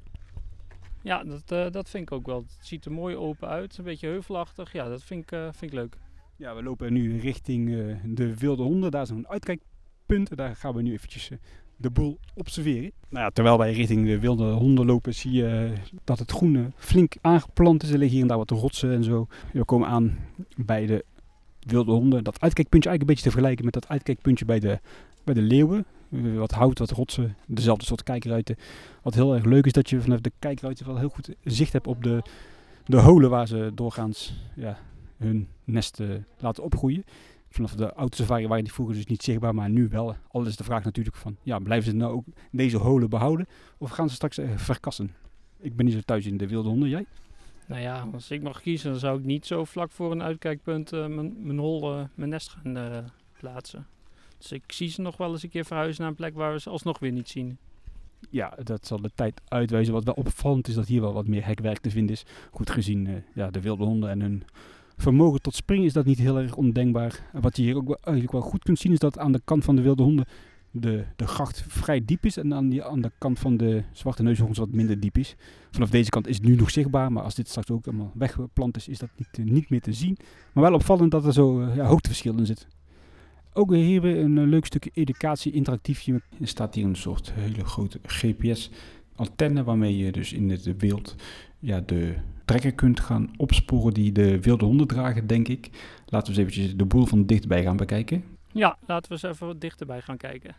Ja, 1.01 1.23
dat, 1.23 1.51
eh, 1.51 1.71
dat 1.71 1.89
vind 1.89 2.03
ik 2.03 2.11
ook 2.11 2.25
wel. 2.25 2.37
Het 2.37 2.57
ziet 2.67 2.85
er 2.85 2.91
mooi 2.91 3.15
open 3.15 3.47
uit. 3.47 3.77
Een 3.77 3.83
beetje 3.83 4.07
heuvelachtig. 4.07 4.71
Ja, 4.71 4.89
dat 4.89 5.03
vind 5.03 5.23
ik, 5.23 5.31
eh, 5.31 5.43
vind 5.43 5.71
ik 5.71 5.77
leuk. 5.77 5.97
Ja, 6.35 6.55
we 6.55 6.63
lopen 6.63 6.93
nu 6.93 7.19
richting 7.19 7.69
eh, 7.69 7.95
de 8.05 8.37
wilde 8.37 8.63
honden. 8.63 8.91
Daar 8.91 9.01
is 9.01 9.09
een 9.09 9.27
uitkijkpunt. 9.27 10.37
Daar 10.37 10.55
gaan 10.55 10.73
we 10.73 10.81
nu 10.81 10.91
eventjes 10.91 11.31
de 11.79 11.89
boel 11.89 12.19
observeren. 12.35 12.91
Nou 13.09 13.25
ja, 13.25 13.29
terwijl 13.29 13.57
wij 13.57 13.73
richting 13.73 14.05
de 14.05 14.19
wilde 14.19 14.51
honden 14.51 14.85
lopen, 14.85 15.13
zie 15.13 15.31
je 15.31 15.73
dat 16.03 16.19
het 16.19 16.31
groen 16.31 16.55
eh, 16.55 16.61
flink 16.75 17.15
aangeplant 17.21 17.83
is. 17.83 17.89
Er 17.89 17.97
liggen 17.97 18.13
hier 18.13 18.21
en 18.21 18.27
daar 18.27 18.37
wat 18.37 18.49
rotsen 18.49 18.91
en 18.91 19.03
zo. 19.03 19.27
We 19.53 19.65
komen 19.65 19.87
aan 19.87 20.17
bij 20.55 20.85
de 20.85 21.05
wilde 21.59 21.91
honden. 21.91 22.23
Dat 22.23 22.41
uitkijkpuntje 22.41 22.89
eigenlijk 22.89 23.01
een 23.01 23.05
beetje 23.05 23.23
te 23.23 23.31
vergelijken 23.31 23.65
met 23.65 23.73
dat 23.73 23.87
uitkijkpuntje 23.87 24.45
bij 24.45 24.59
de, 24.59 24.79
bij 25.23 25.33
de 25.33 25.41
leeuwen. 25.41 25.85
Eh, 26.11 26.37
Wat 26.37 26.51
hout, 26.51 26.79
wat 26.79 26.91
rotsen, 26.91 27.35
dezelfde 27.47 27.85
soort 27.85 28.03
kijkruiten. 28.03 28.55
Wat 29.01 29.13
heel 29.13 29.33
erg 29.35 29.45
leuk 29.45 29.65
is 29.65 29.71
dat 29.71 29.89
je 29.89 30.01
vanaf 30.01 30.19
de 30.19 30.31
kijkruiten 30.39 30.85
wel 30.85 30.97
heel 30.97 31.09
goed 31.09 31.29
zicht 31.43 31.73
hebt 31.73 31.87
op 31.87 32.03
de, 32.03 32.21
de 32.85 32.97
holen 32.99 33.29
waar 33.29 33.47
ze 33.47 33.71
doorgaans 33.75 34.33
ja, 34.55 34.77
hun 35.17 35.47
nest 35.63 35.99
eh, 35.99 36.07
laten 36.37 36.63
opgroeien. 36.63 37.03
Vanaf 37.49 37.75
de 37.75 37.93
oude 37.93 38.15
safari 38.15 38.47
waren 38.47 38.63
die 38.63 38.73
vroeger 38.73 38.95
dus 38.95 39.05
niet 39.05 39.23
zichtbaar, 39.23 39.55
maar 39.55 39.69
nu 39.69 39.87
wel. 39.87 40.15
Al 40.27 40.45
is 40.45 40.55
de 40.55 40.63
vraag 40.63 40.83
natuurlijk 40.83 41.15
van, 41.15 41.35
ja, 41.43 41.59
blijven 41.59 41.91
ze 41.91 41.95
nou 41.97 42.13
ook 42.13 42.25
deze 42.51 42.77
holen 42.77 43.09
behouden? 43.09 43.47
Of 43.77 43.89
gaan 43.89 44.09
ze 44.09 44.15
straks 44.15 44.37
eh, 44.37 44.49
verkassen? 44.55 45.11
Ik 45.59 45.75
ben 45.75 45.85
niet 45.85 45.93
zo 45.93 46.01
thuis 46.05 46.25
in 46.25 46.37
de 46.37 46.47
wilde 46.47 46.69
honden, 46.69 46.89
jij? 46.89 47.05
Nou 47.69 47.81
ja, 47.81 48.07
als 48.13 48.31
ik 48.31 48.41
mag 48.41 48.61
kiezen, 48.61 48.91
dan 48.91 48.99
zou 48.99 49.19
ik 49.19 49.25
niet 49.25 49.45
zo 49.45 49.65
vlak 49.65 49.91
voor 49.91 50.11
een 50.11 50.23
uitkijkpunt 50.23 50.93
eh, 50.93 51.07
mijn, 51.07 51.57
hol, 51.57 51.93
eh, 51.93 52.03
mijn 52.13 52.29
nest 52.29 52.49
gaan 52.49 52.77
eh, 52.77 52.97
plaatsen. 53.39 53.87
Dus 54.37 54.51
ik 54.51 54.63
zie 54.67 54.89
ze 54.89 55.01
nog 55.01 55.17
wel 55.17 55.31
eens 55.31 55.43
een 55.43 55.49
keer 55.49 55.65
verhuizen 55.65 56.01
naar 56.01 56.09
een 56.09 56.15
plek 56.15 56.35
waar 56.35 56.53
we 56.53 56.59
ze 56.59 56.69
alsnog 56.69 56.99
weer 56.99 57.11
niet 57.11 57.29
zien. 57.29 57.57
Ja, 58.29 58.57
dat 58.63 58.87
zal 58.87 59.01
de 59.01 59.11
tijd 59.15 59.41
uitwijzen. 59.47 59.93
Wat 59.93 60.03
wel 60.03 60.13
opvallend 60.13 60.67
is 60.67 60.73
dat 60.73 60.87
hier 60.87 61.01
wel 61.01 61.13
wat 61.13 61.27
meer 61.27 61.45
hekwerk 61.45 61.79
te 61.79 61.89
vinden 61.89 62.15
is. 62.15 62.25
Goed 62.51 62.69
gezien 62.69 63.23
ja, 63.33 63.49
de 63.49 63.61
wilde 63.61 63.83
honden 63.83 64.09
en 64.09 64.21
hun 64.21 64.43
vermogen 64.97 65.41
tot 65.41 65.55
springen 65.55 65.85
is 65.85 65.93
dat 65.93 66.05
niet 66.05 66.19
heel 66.19 66.37
erg 66.37 66.55
ondenkbaar. 66.55 67.29
En 67.33 67.41
wat 67.41 67.57
je 67.57 67.63
hier 67.63 67.75
ook 67.75 67.97
eigenlijk 68.01 68.31
wel 68.31 68.41
goed 68.41 68.63
kunt 68.63 68.79
zien 68.79 68.91
is 68.91 68.99
dat 68.99 69.17
aan 69.19 69.31
de 69.31 69.41
kant 69.43 69.63
van 69.63 69.75
de 69.75 69.81
wilde 69.81 70.03
honden 70.03 70.25
de, 70.71 71.05
de 71.15 71.27
gracht 71.27 71.63
vrij 71.67 72.05
diep 72.05 72.25
is. 72.25 72.37
En 72.37 72.53
aan, 72.53 72.69
die, 72.69 72.83
aan 72.83 73.01
de 73.01 73.11
kant 73.17 73.39
van 73.39 73.57
de 73.57 73.83
zwarte 73.91 74.23
neushoorns 74.23 74.57
wat 74.57 74.71
minder 74.71 74.99
diep 74.99 75.17
is. 75.17 75.35
Vanaf 75.71 75.89
deze 75.89 76.09
kant 76.09 76.27
is 76.27 76.35
het 76.35 76.45
nu 76.45 76.55
nog 76.55 76.71
zichtbaar. 76.71 77.11
Maar 77.11 77.23
als 77.23 77.35
dit 77.35 77.47
straks 77.47 77.71
ook 77.71 77.87
allemaal 77.87 78.11
weggeplant 78.13 78.75
is, 78.75 78.87
is 78.87 78.99
dat 78.99 79.09
niet, 79.15 79.29
eh, 79.31 79.45
niet 79.45 79.69
meer 79.69 79.81
te 79.81 79.93
zien. 79.93 80.17
Maar 80.53 80.63
wel 80.63 80.73
opvallend 80.73 81.11
dat 81.11 81.25
er 81.25 81.33
zo 81.33 81.61
eh, 81.61 81.75
ja, 81.75 81.85
hoogteverschil 81.85 82.37
in 82.37 82.45
zit. 82.45 82.67
Ook 83.53 83.73
hier 83.73 84.01
weer 84.01 84.17
een 84.17 84.37
eh, 84.37 84.47
leuk 84.47 84.65
stukje 84.65 84.91
educatie, 84.93 85.51
interactiefje. 85.51 86.21
Er 86.39 86.47
staat 86.47 86.75
hier 86.75 86.85
een 86.85 86.95
soort 86.95 87.33
hele 87.33 87.65
grote 87.65 87.99
GPS-antenne 88.03 89.63
waarmee 89.63 89.97
je 89.97 90.11
dus 90.11 90.33
in 90.33 90.49
het 90.49 90.77
wild 90.77 91.15
ja, 91.59 91.81
de 91.85 92.15
trekker 92.45 92.73
kunt 92.73 92.99
gaan 92.99 93.29
opsporen 93.37 93.93
die 93.93 94.11
de 94.11 94.39
wilde 94.39 94.65
honden 94.65 94.87
dragen, 94.87 95.27
denk 95.27 95.47
ik. 95.47 95.69
Laten 96.05 96.33
we 96.33 96.39
eens 96.39 96.49
eventjes 96.49 96.77
de 96.77 96.85
boel 96.85 97.05
van 97.05 97.25
dichtbij 97.25 97.63
gaan 97.63 97.77
bekijken. 97.77 98.23
Ja, 98.51 98.77
laten 98.85 99.07
we 99.07 99.13
eens 99.13 99.35
even 99.35 99.47
wat 99.47 99.61
dichterbij 99.61 100.01
gaan 100.01 100.17
kijken. 100.17 100.55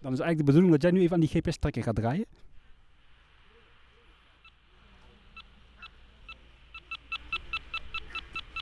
Dan 0.00 0.12
is 0.12 0.18
eigenlijk 0.18 0.38
de 0.38 0.44
bedoeling 0.44 0.72
dat 0.72 0.82
jij 0.82 0.90
nu 0.90 1.00
even 1.00 1.14
aan 1.14 1.20
die 1.20 1.28
GPS-trekker 1.28 1.82
gaat 1.82 1.94
draaien. 1.94 2.26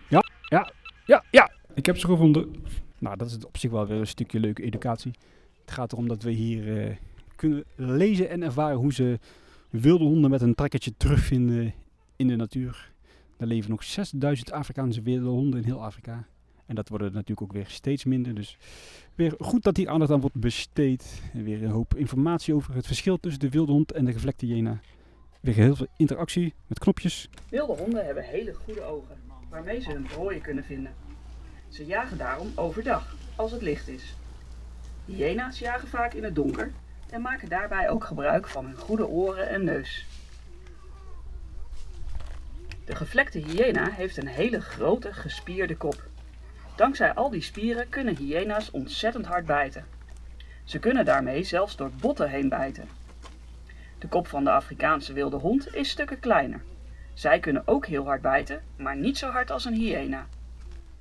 Ja, 0.09 0.25
ja, 0.49 0.71
ja, 1.05 1.25
ja. 1.31 1.51
Ik 1.75 1.87
heb 1.87 1.99
ze 1.99 2.07
gevonden. 2.07 2.65
Nou, 2.99 3.17
dat 3.17 3.31
is 3.31 3.45
op 3.47 3.57
zich 3.57 3.71
wel 3.71 3.87
weer 3.87 3.99
een 3.99 4.07
stukje 4.07 4.41
leuke 4.41 4.63
educatie. 4.63 5.13
Het 5.61 5.71
gaat 5.71 5.93
erom 5.93 6.09
dat 6.09 6.23
we 6.23 6.31
hier 6.31 6.89
eh, 6.89 6.97
kunnen 7.43 7.65
lezen 7.77 8.29
en 8.29 8.43
ervaren 8.43 8.77
hoe 8.77 8.93
ze 8.93 9.19
wilde 9.71 10.05
honden 10.05 10.31
met 10.31 10.41
een 10.41 10.55
trekkertje 10.55 10.93
terugvinden 10.97 11.75
in 12.17 12.29
de 12.29 12.37
natuur. 12.37 12.93
Er 13.37 13.47
leven 13.47 13.71
nog 13.71 13.85
6000 13.85 14.53
Afrikaanse 14.53 15.03
wilde 15.03 15.29
honden 15.29 15.61
in 15.61 15.67
heel 15.67 15.85
Afrika. 15.85 16.27
En 16.67 16.75
dat 16.75 16.89
worden 16.89 17.13
natuurlijk 17.13 17.43
ook 17.43 17.53
weer 17.53 17.67
steeds 17.67 18.05
minder. 18.05 18.35
Dus 18.35 18.59
weer 19.15 19.35
goed 19.39 19.63
dat 19.63 19.77
hier 19.77 19.89
aandacht 19.89 20.11
aan 20.11 20.21
wordt 20.21 20.41
besteed. 20.41 21.23
En 21.33 21.45
weer 21.45 21.63
een 21.63 21.71
hoop 21.71 21.95
informatie 21.95 22.55
over 22.55 22.75
het 22.75 22.87
verschil 22.87 23.21
tussen 23.21 23.41
de 23.41 23.49
wilde 23.49 23.73
hond 23.73 23.93
en 23.93 24.05
de 24.05 24.13
gevlekte 24.13 24.47
hyena. 24.47 24.81
Weer 25.41 25.55
heel 25.55 25.77
veel 25.77 25.89
interactie 25.97 26.55
met 26.67 26.79
knopjes. 26.79 27.29
Wilde 27.49 27.73
honden 27.73 28.05
hebben 28.05 28.25
hele 28.25 28.55
goede 28.55 28.83
ogen, 28.83 29.17
waarmee 29.51 29.81
ze 29.81 29.93
hun 29.93 30.03
prooien 30.03 30.41
kunnen 30.41 30.65
vinden. 30.65 30.95
Ze 31.69 31.87
jagen 31.87 32.19
daarom 32.19 32.53
overdag, 32.55 33.17
als 33.37 33.53
het 33.53 33.63
licht 33.63 33.89
is. 33.89 34.17
Hyena's 35.05 35.59
jagen 35.59 35.89
vaak 35.89 36.15
in 36.15 36.25
het 36.25 36.35
donker 36.35 36.73
en 37.13 37.21
maken 37.21 37.49
daarbij 37.49 37.91
ook 37.91 38.05
gebruik 38.05 38.49
van 38.49 38.65
hun 38.65 38.77
goede 38.77 39.07
oren 39.07 39.49
en 39.49 39.65
neus. 39.65 40.07
De 42.85 42.95
gevlekte 42.95 43.39
hyena 43.39 43.91
heeft 43.91 44.17
een 44.17 44.27
hele 44.27 44.61
grote 44.61 45.13
gespierde 45.13 45.77
kop. 45.77 46.03
Dankzij 46.77 47.15
al 47.15 47.31
die 47.31 47.43
spieren 47.43 47.89
kunnen 47.89 48.17
hyena's 48.17 48.71
ontzettend 48.71 49.27
hard 49.27 49.47
bijten. 49.47 49.85
Ze 50.65 50.79
kunnen 50.79 51.05
daarmee 51.05 51.43
zelfs 51.43 51.77
door 51.77 51.91
botten 52.01 52.31
heen 52.31 52.49
bijten. 52.49 52.89
De 53.99 54.09
kop 54.09 54.27
van 54.27 54.45
de 54.45 54.51
Afrikaanse 54.51 55.13
wilde 55.13 55.37
hond 55.37 55.75
is 55.75 55.91
stukken 55.91 56.19
kleiner. 56.19 56.63
Zij 57.15 57.41
kunnen 57.41 57.63
ook 57.67 57.87
heel 57.87 58.05
hard 58.05 58.23
bijten, 58.23 58.63
maar 58.77 58.97
niet 58.97 59.19
zo 59.19 59.31
hard 59.31 59.51
als 59.51 59.65
een 59.65 59.75
hyena. 59.75 60.27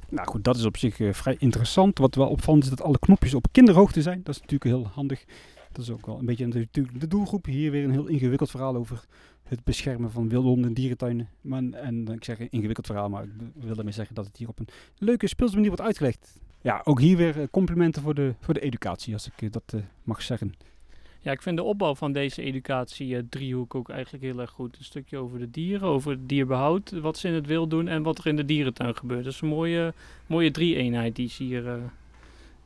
Nou 0.09 0.27
goed, 0.27 0.43
dat 0.43 0.55
is 0.55 0.65
op 0.65 0.77
zich 0.77 0.99
eh, 0.99 1.13
vrij 1.13 1.35
interessant. 1.39 1.97
Wat 1.97 2.15
wel 2.15 2.27
opvallend 2.27 2.63
is 2.63 2.69
dat 2.69 2.81
alle 2.81 2.99
knopjes 2.99 3.33
op 3.33 3.47
kinderhoogte 3.51 4.01
zijn. 4.01 4.21
Dat 4.23 4.35
is 4.35 4.41
natuurlijk 4.41 4.71
heel 4.71 4.91
handig. 4.93 5.25
Dat 5.71 5.83
is 5.83 5.89
ook 5.89 6.05
wel 6.05 6.19
een 6.19 6.25
beetje 6.25 6.47
natuurlijk 6.47 6.99
de 6.99 7.07
doelgroep. 7.07 7.45
Hier 7.45 7.71
weer 7.71 7.83
een 7.83 7.91
heel 7.91 8.07
ingewikkeld 8.07 8.49
verhaal 8.49 8.75
over 8.75 9.05
het 9.43 9.63
beschermen 9.63 10.11
van 10.11 10.29
wilde 10.29 10.47
honden 10.47 10.67
in 10.67 10.73
dierentuinen. 10.73 11.29
Maar, 11.41 11.63
en 11.63 12.07
ik 12.07 12.23
zeg 12.23 12.39
een 12.39 12.51
ingewikkeld 12.51 12.85
verhaal, 12.85 13.09
maar 13.09 13.23
ik 13.23 13.63
wil 13.63 13.75
daarmee 13.75 13.93
zeggen 13.93 14.15
dat 14.15 14.25
het 14.25 14.37
hier 14.37 14.47
op 14.47 14.59
een 14.59 14.67
leuke 14.97 15.27
speelse 15.27 15.53
manier 15.53 15.69
wordt 15.69 15.85
uitgelegd. 15.85 16.39
Ja, 16.61 16.81
ook 16.83 16.99
hier 16.99 17.17
weer 17.17 17.41
eh, 17.41 17.47
complimenten 17.51 18.01
voor 18.01 18.13
de, 18.13 18.33
voor 18.39 18.53
de 18.53 18.59
educatie, 18.59 19.13
als 19.13 19.27
ik 19.27 19.41
eh, 19.41 19.51
dat 19.51 19.63
eh, 19.73 19.79
mag 20.03 20.21
zeggen. 20.21 20.53
Ja, 21.23 21.31
ik 21.31 21.41
vind 21.41 21.57
de 21.57 21.63
opbouw 21.63 21.95
van 21.95 22.11
deze 22.11 22.41
educatie-driehoek 22.41 23.75
ook 23.75 23.89
eigenlijk 23.89 24.23
heel 24.23 24.39
erg 24.39 24.49
goed. 24.49 24.77
Een 24.77 24.83
stukje 24.83 25.17
over 25.17 25.39
de 25.39 25.51
dieren, 25.51 25.87
over 25.87 26.11
het 26.11 26.29
dierbehoud, 26.29 26.91
wat 26.91 27.17
ze 27.17 27.27
in 27.27 27.33
het 27.33 27.45
wild 27.45 27.69
doen 27.69 27.87
en 27.87 28.03
wat 28.03 28.17
er 28.17 28.27
in 28.27 28.35
de 28.35 28.45
dierentuin 28.45 28.95
gebeurt. 28.95 29.23
Dat 29.23 29.33
is 29.33 29.41
een 29.41 29.47
mooie, 29.47 29.93
mooie 30.27 30.51
drie-eenheid 30.51 31.15
die 31.15 31.29
ze 31.29 31.43
hier, 31.43 31.65
uh, 31.65 31.73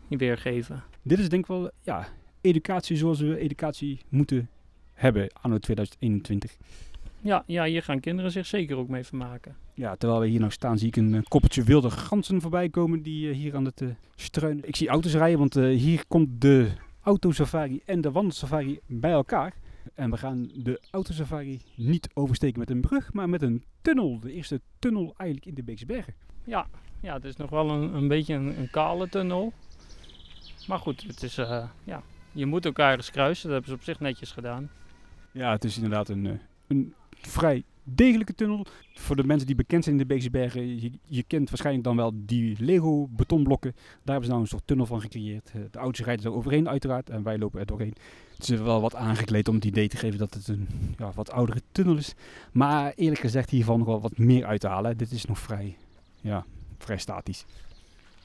hier 0.08 0.18
weergeven. 0.18 0.84
Dit 1.02 1.20
is 1.20 1.30
denk 1.30 1.42
ik 1.42 1.48
wel 1.48 1.72
ja, 1.82 2.08
educatie 2.46 2.98
zoals 2.98 3.20
we 3.20 3.38
educatie 3.38 4.00
moeten 4.10 4.50
hebben 4.94 5.30
anno 5.42 5.58
2021. 5.58 6.58
Ja, 7.22 7.44
ja, 7.46 7.64
hier 7.64 7.84
gaan 7.84 8.00
kinderen 8.00 8.32
zich 8.32 8.46
zeker 8.46 8.78
ook 8.78 8.88
mee 8.88 9.04
vermaken. 9.04 9.56
Ja, 9.74 9.96
terwijl 9.96 10.20
we 10.20 10.28
hier 10.28 10.40
nou 10.40 10.52
staan, 10.52 10.78
zie 10.78 10.88
ik 10.88 10.96
een, 10.96 11.14
een 11.14 11.28
koppeltje 11.28 11.64
wilde 11.64 11.90
ganzen 11.90 12.42
voorbij 12.42 12.70
komen 12.70 13.02
die 13.02 13.28
uh, 13.28 13.36
hier 13.36 13.56
aan 13.56 13.66
het 13.66 13.82
uh, 13.82 13.90
struinen. 14.16 14.68
Ik 14.68 14.76
zie 14.76 14.88
auto's 14.88 15.14
rijden, 15.14 15.40
want 15.40 15.58
uh, 15.58 15.78
hier 15.78 16.04
komt 16.08 16.42
de 16.42 16.72
autosafari 17.02 17.82
en 17.86 18.02
de 18.02 18.12
wandelsafari 18.12 18.80
bij 18.86 19.12
elkaar. 19.12 19.54
En 19.94 20.10
we 20.12 20.18
gaan 20.18 20.52
de 20.54 20.82
autosafari 20.92 21.62
niet 21.76 22.10
oversteken 22.14 22.60
met 22.60 22.70
een 22.70 22.82
brug, 22.82 23.14
maar 23.14 23.30
met 23.30 23.42
een 23.42 23.64
tunnel. 23.82 24.20
De 24.20 24.34
eerste 24.34 24.62
tunnel 24.80 25.14
eigenlijk 25.18 25.50
in 25.50 25.56
de 25.56 25.64
Beekse 25.64 25.86
Bergen. 25.86 26.14
Ja, 26.44 26.68
ja 27.00 27.14
het 27.14 27.26
is 27.26 27.36
nog 27.36 27.50
wel 27.50 27.70
een, 27.70 27.94
een 27.94 28.08
beetje 28.08 28.34
een, 28.34 28.60
een, 28.60 28.70
kale 28.70 29.10
tunnel. 29.10 29.54
Maar 30.68 30.80
goed, 30.80 31.04
het 31.08 31.24
is, 31.24 31.36
ja, 31.36 32.04
je 32.36 32.46
moet 32.46 32.66
elkaar 32.66 32.96
eens 32.96 33.12
kruisen. 33.12 33.44
Dat 33.44 33.52
hebben 33.52 33.70
ze 33.70 33.76
op 33.76 33.84
zich 33.84 34.00
netjes 34.00 34.32
gedaan. 34.32 34.70
Ja, 35.32 35.52
het 35.52 35.64
is 35.64 35.76
inderdaad 35.76 36.10
een, 36.10 36.40
een 36.68 36.94
vrij 37.22 37.64
degelijke 37.84 38.36
tunnel. 38.36 38.66
Voor 38.94 39.16
de 39.16 39.24
mensen 39.24 39.48
die 39.48 39.56
bekend 39.56 39.84
zijn 39.84 39.96
in 39.96 40.02
de 40.02 40.08
Beekse 40.08 40.30
Bergen, 40.30 40.82
je, 41.06 41.24
kent 41.24 41.50
waarschijnlijk 41.50 41.86
dan 41.86 41.96
wel 41.96 42.12
die 42.16 42.56
Lego 42.60 43.08
betonblokken. 43.08 43.72
Daar 43.74 44.00
hebben 44.06 44.24
ze 44.24 44.30
nou 44.30 44.42
een 44.42 44.48
soort 44.48 44.68
tunnel 44.68 44.86
van 44.86 45.02
gecreëerd. 45.02 45.52
De 45.72 45.80
auto's 45.80 46.06
rijden 46.06 46.26
er 46.26 46.34
overheen 46.34 46.70
uiteraard 46.70 47.10
en 47.10 47.24
wij 47.24 47.38
lopen 47.38 47.60
er 47.60 47.66
doorheen. 47.66 47.94
Het 48.36 48.50
is 48.50 48.60
wel 48.60 48.82
wat 48.82 48.96
aangekleed 48.96 49.48
om 49.48 49.56
het 49.56 49.66
idee 49.66 49.88
te 49.88 49.98
geven 49.98 50.20
dat 50.20 50.34
het 50.34 50.48
een 50.48 50.68
ja, 50.98 51.12
wat 51.16 51.32
oudere 51.32 51.62
tunnel 51.72 51.98
is. 51.98 52.14
Maar 52.52 52.94
eerlijk 52.96 53.22
gezegd 53.22 53.50
hiervan 53.50 53.78
nog 53.78 53.88
wel 53.88 54.02
wat 54.02 54.18
meer 54.18 54.46
uit 54.46 54.60
te 54.60 54.68
halen. 54.68 54.98
Dit 54.98 55.12
is 55.12 55.26
nog 55.26 55.40
vrij, 55.40 55.78
ja, 56.22 56.46
vrij 56.78 56.98
statisch. 56.98 57.46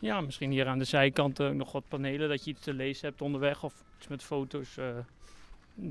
Ja, 0.00 0.20
misschien 0.20 0.50
hier 0.50 0.66
aan 0.66 0.78
de 0.78 0.84
zijkant 0.84 1.40
uh, 1.40 1.50
nog 1.50 1.72
wat 1.72 1.88
panelen 1.88 2.28
dat 2.28 2.44
je 2.44 2.50
iets 2.50 2.62
te 2.62 2.74
lezen 2.74 3.08
hebt 3.08 3.22
onderweg 3.22 3.64
of 3.64 3.84
iets 3.96 4.08
met 4.08 4.22
foto's. 4.22 4.76
Uh, 4.76 4.84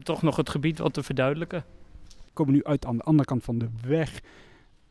toch 0.04 0.22
nog 0.22 0.36
het 0.36 0.50
gebied 0.50 0.80
wat 0.80 0.94
te 0.94 1.04
verduidelijken 1.04 1.64
komen 2.40 2.54
nu 2.54 2.64
uit 2.64 2.86
aan 2.86 2.98
de 2.98 3.04
andere 3.04 3.28
kant 3.28 3.44
van 3.44 3.58
de 3.58 3.70
weg. 3.88 4.22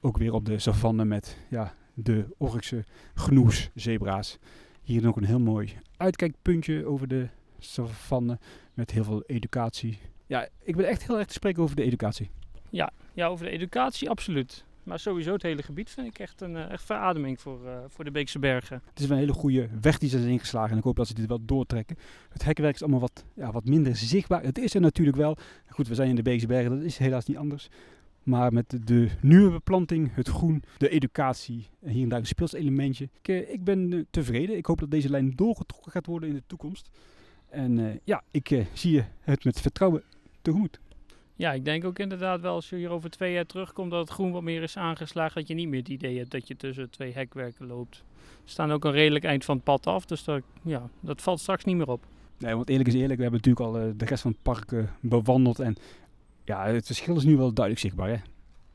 Ook 0.01 0.17
weer 0.17 0.33
op 0.33 0.45
de 0.45 0.59
savanne 0.59 1.05
met 1.05 1.39
ja, 1.51 1.75
de 1.95 2.35
Orkse 2.39 2.85
gnoes 3.15 3.71
zebra's. 3.75 4.39
Hier 4.83 5.03
nog 5.03 5.17
een 5.17 5.25
heel 5.25 5.41
mooi 5.41 5.79
uitkijkpuntje 5.97 6.87
over 6.87 7.09
de 7.09 7.29
savanne 7.59 8.39
met 8.75 8.91
heel 8.91 9.05
veel 9.05 9.23
educatie. 9.23 9.99
Ja, 10.27 10.49
ik 10.63 10.77
ben 10.77 10.89
echt 10.89 11.07
heel 11.07 11.19
erg 11.19 11.27
te 11.27 11.33
spreken 11.33 11.63
over 11.63 11.77
de 11.77 11.83
educatie. 11.83 12.31
Ja, 12.71 12.91
ja 13.15 13.27
over 13.27 13.45
de 13.45 13.51
educatie 13.51 14.11
absoluut. 14.11 14.65
Maar 14.89 14.99
sowieso 14.99 15.33
het 15.33 15.43
hele 15.43 15.63
gebied 15.63 15.91
vind 15.91 16.07
ik 16.07 16.19
echt 16.19 16.41
een 16.41 16.55
uh, 16.55 16.71
echt 16.71 16.85
verademing 16.85 17.41
voor, 17.41 17.61
uh, 17.65 17.79
voor 17.89 18.05
de 18.05 18.11
Beekse 18.11 18.39
Bergen. 18.39 18.83
Het 18.89 19.01
is 19.01 19.09
een 19.09 19.17
hele 19.17 19.33
goede 19.33 19.69
weg 19.81 19.99
die 19.99 20.09
ze 20.09 20.19
zijn 20.19 20.31
ingeslagen 20.31 20.71
en 20.71 20.79
ik 20.79 20.85
hoop 20.85 20.97
dat 20.97 21.07
ze 21.07 21.15
dit 21.15 21.27
wel 21.27 21.45
doortrekken. 21.45 21.97
Het 22.29 22.45
hekwerk 22.45 22.75
is 22.75 22.83
allemaal 22.83 23.01
wat, 23.01 23.25
ja, 23.35 23.53
wat 23.53 23.65
minder 23.65 23.97
zichtbaar. 23.97 24.43
Het 24.43 24.59
is 24.59 24.75
er 24.75 24.81
natuurlijk 24.81 25.17
wel. 25.17 25.37
Goed, 25.69 25.89
we 25.89 25.95
zijn 25.95 26.09
in 26.09 26.15
de 26.15 26.23
Beekse 26.23 26.47
Bergen, 26.47 26.71
dat 26.71 26.83
is 26.83 26.99
helaas 26.99 27.27
niet 27.27 27.37
anders. 27.37 27.69
Maar 28.23 28.53
met 28.53 28.79
de, 28.85 29.09
nieuwe 29.21 29.51
beplanting, 29.51 30.15
het 30.15 30.29
groen, 30.29 30.63
de 30.79 30.89
educatie 30.89 31.69
en 31.81 31.91
hier 31.91 32.03
en 32.03 32.09
daar 32.09 32.19
een 32.19 32.27
speelselementje. 32.27 33.09
Ik, 33.23 33.49
ik 33.49 33.65
ben 33.65 34.07
tevreden. 34.11 34.57
Ik 34.57 34.67
hoop 34.67 34.81
dat 34.81 34.91
deze 34.91 35.11
lijn 35.11 35.33
doorgetrokken 35.37 35.93
gaat 35.93 36.07
worden 36.07 36.29
in 36.29 36.35
de 36.35 36.43
toekomst. 36.47 36.91
En 37.49 38.01
ja, 38.05 38.23
ik 38.31 38.67
zie 38.73 39.05
het 39.21 39.45
met 39.45 39.61
vertrouwen 39.61 40.03
tegemoet. 40.43 40.81
Ja, 41.39 41.53
ik 41.53 41.65
denk 41.65 41.85
ook 41.85 41.99
inderdaad 41.99 42.41
wel 42.41 42.55
als 42.55 42.69
je 42.69 42.77
hier 42.77 42.91
over 42.91 43.11
twee 43.11 43.33
jaar 43.33 43.47
terugkomt 43.47 43.91
dat 43.91 44.01
het 44.01 44.11
groen 44.11 44.33
wat 44.33 44.43
meer 44.43 44.63
is 44.63 44.77
aangeslagen, 44.77 45.35
dat 45.35 45.49
je 45.49 45.55
niet 45.55 45.69
meer 45.69 45.79
het 45.79 45.89
idee 45.89 46.19
hebt 46.19 46.31
dat 46.31 46.49
je 46.49 46.57
tussen 46.57 46.91
twee 46.91 47.13
hekwerken 47.13 47.67
loopt. 47.67 48.05
We 48.45 48.51
staan 48.51 48.73
ook 48.73 48.85
een 48.85 48.93
redelijk 48.93 49.25
eind 49.25 49.45
van 49.45 49.55
het 49.55 49.65
pad 49.65 49.87
af, 49.87 50.07
dus 50.07 50.25
dat, 50.25 50.43
ja, 50.63 50.89
dat 51.01 51.23
valt 51.23 51.41
straks 51.41 51.65
niet 51.65 51.77
meer 51.77 51.89
op. 51.89 52.07
Nee, 52.39 52.55
want 52.55 52.69
eerlijk 52.69 52.89
is 52.89 52.95
eerlijk, 52.95 53.17
we 53.17 53.23
hebben 53.23 53.41
natuurlijk 53.45 53.67
al 53.67 53.87
uh, 53.87 53.93
de 53.97 54.05
rest 54.05 54.23
van 54.23 54.31
het 54.31 54.43
park 54.43 54.71
uh, 54.71 54.85
bewandeld 55.01 55.59
en 55.59 55.77
ja, 56.45 56.67
het 56.67 56.87
verschil 56.87 57.17
is 57.17 57.25
nu 57.25 57.37
wel 57.37 57.53
duidelijk 57.53 57.85
zichtbaar, 57.85 58.09
hè? 58.09 58.17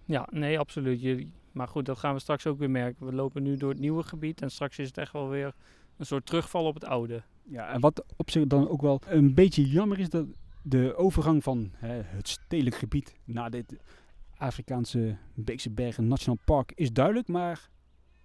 Ja, 0.06 0.28
nee, 0.32 0.60
absoluut. 0.60 1.02
Je, 1.02 1.28
maar 1.52 1.67
goed, 1.67 1.86
dat 1.86 1.97
gaan 1.97 2.13
we 2.13 2.19
straks 2.19 2.47
ook 2.47 2.60
weer 2.60 2.69
merken. 2.69 3.06
We 3.06 3.13
lopen 3.13 3.43
nu 3.43 3.58
door 3.58 3.69
het 3.69 3.80
nieuwe 3.80 4.04
gebied 4.04 4.41
en 4.41 4.52
straks 4.52 4.80
is 4.80 4.88
het 4.88 4.97
echt 4.97 5.13
wel 5.13 5.30
weer 5.30 5.54
een 5.97 6.06
soort 6.06 6.26
terugval 6.26 6.65
op 6.65 6.73
het 6.73 6.86
oude. 6.86 7.23
Ja, 7.43 7.67
en 7.67 7.80
wat 7.80 8.06
op 8.15 8.32
zich 8.32 8.47
dan 8.47 8.69
ook 8.69 8.82
wel 8.82 9.02
een 9.08 9.34
beetje 9.34 9.67
jammer 9.67 9.99
is, 9.99 10.10
dat 10.10 10.26
de 10.63 10.95
overgang 10.95 11.43
van 11.43 11.71
hè, 11.76 12.02
het 12.04 12.28
stedelijk 12.28 12.76
gebied 12.76 13.15
naar 13.23 13.49
dit 13.49 13.78
Afrikaanse 14.38 15.17
Beekse 15.34 15.69
Bergen 15.69 16.08
Nationaal 16.08 16.39
Park 16.45 16.71
is 16.76 16.91
duidelijk, 16.91 17.28
maar 17.28 17.69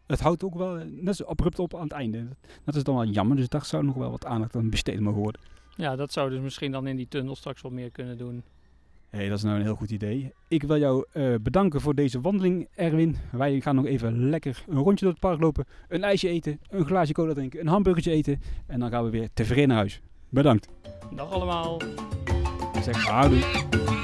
het 0.07 0.21
houdt 0.21 0.45
ook 0.45 0.55
wel 0.55 0.85
net 0.87 1.17
zo 1.17 1.25
abrupt 1.25 1.59
op 1.59 1.75
aan 1.75 1.83
het 1.83 1.93
einde. 1.93 2.27
Dat 2.65 2.75
is 2.75 2.83
dan 2.83 2.95
wel 2.95 3.07
jammer, 3.07 3.37
dus 3.37 3.49
daar 3.49 3.65
zou 3.65 3.85
nog 3.85 3.95
wel 3.95 4.11
wat 4.11 4.27
aandacht 4.27 4.57
aan 4.57 4.71
besteed 4.71 5.01
mogen 5.01 5.21
worden. 5.21 5.41
Ja, 5.77 5.97
dat 5.97 6.13
zou 6.13 6.31
dus 6.31 6.41
misschien 6.41 6.73
dan 6.73 6.87
in 6.87 6.97
die 6.97 7.09
tunnel 7.09 7.37
straks 7.37 7.61
wat 7.61 7.73
meer 7.73 7.91
kunnen 7.91 8.19
doen. 8.19 8.43
Hé, 9.09 9.19
hey, 9.19 9.29
dat 9.29 9.39
is 9.39 9.45
nou 9.45 9.57
een 9.57 9.63
heel 9.63 9.75
goed 9.75 9.91
idee. 9.91 10.33
Ik 10.49 10.63
wil 10.63 10.79
jou 10.79 11.07
uh, 11.15 11.35
bedanken 11.43 11.81
voor 11.81 11.95
deze 11.95 12.21
wandeling, 12.21 12.69
Erwin. 12.75 13.17
Wij 13.33 13.61
gaan 13.61 13.75
nog 13.75 13.87
even 13.87 14.29
lekker 14.29 14.65
een 14.69 14.79
rondje 14.79 15.05
door 15.05 15.15
het 15.15 15.23
park 15.23 15.41
lopen, 15.41 15.65
een 15.89 16.05
ijsje 16.05 16.29
eten, 16.29 16.61
een 16.69 16.85
glaasje 16.85 17.13
cola 17.13 17.33
drinken, 17.33 17.61
een 17.61 17.67
hamburgertje 17.67 18.13
eten 18.13 18.41
en 18.67 18.81
dan 18.81 18.91
gaan 18.91 19.05
we 19.05 19.11
weer 19.11 19.29
tevreden 19.35 19.69
naar 19.69 19.77
huis. 19.77 20.01
Bedankt. 20.29 20.69
Dag 21.15 21.31
allemaal. 21.31 21.79
Ik 22.89 22.95
zeg 22.95 23.07
houdoe. 23.07 23.98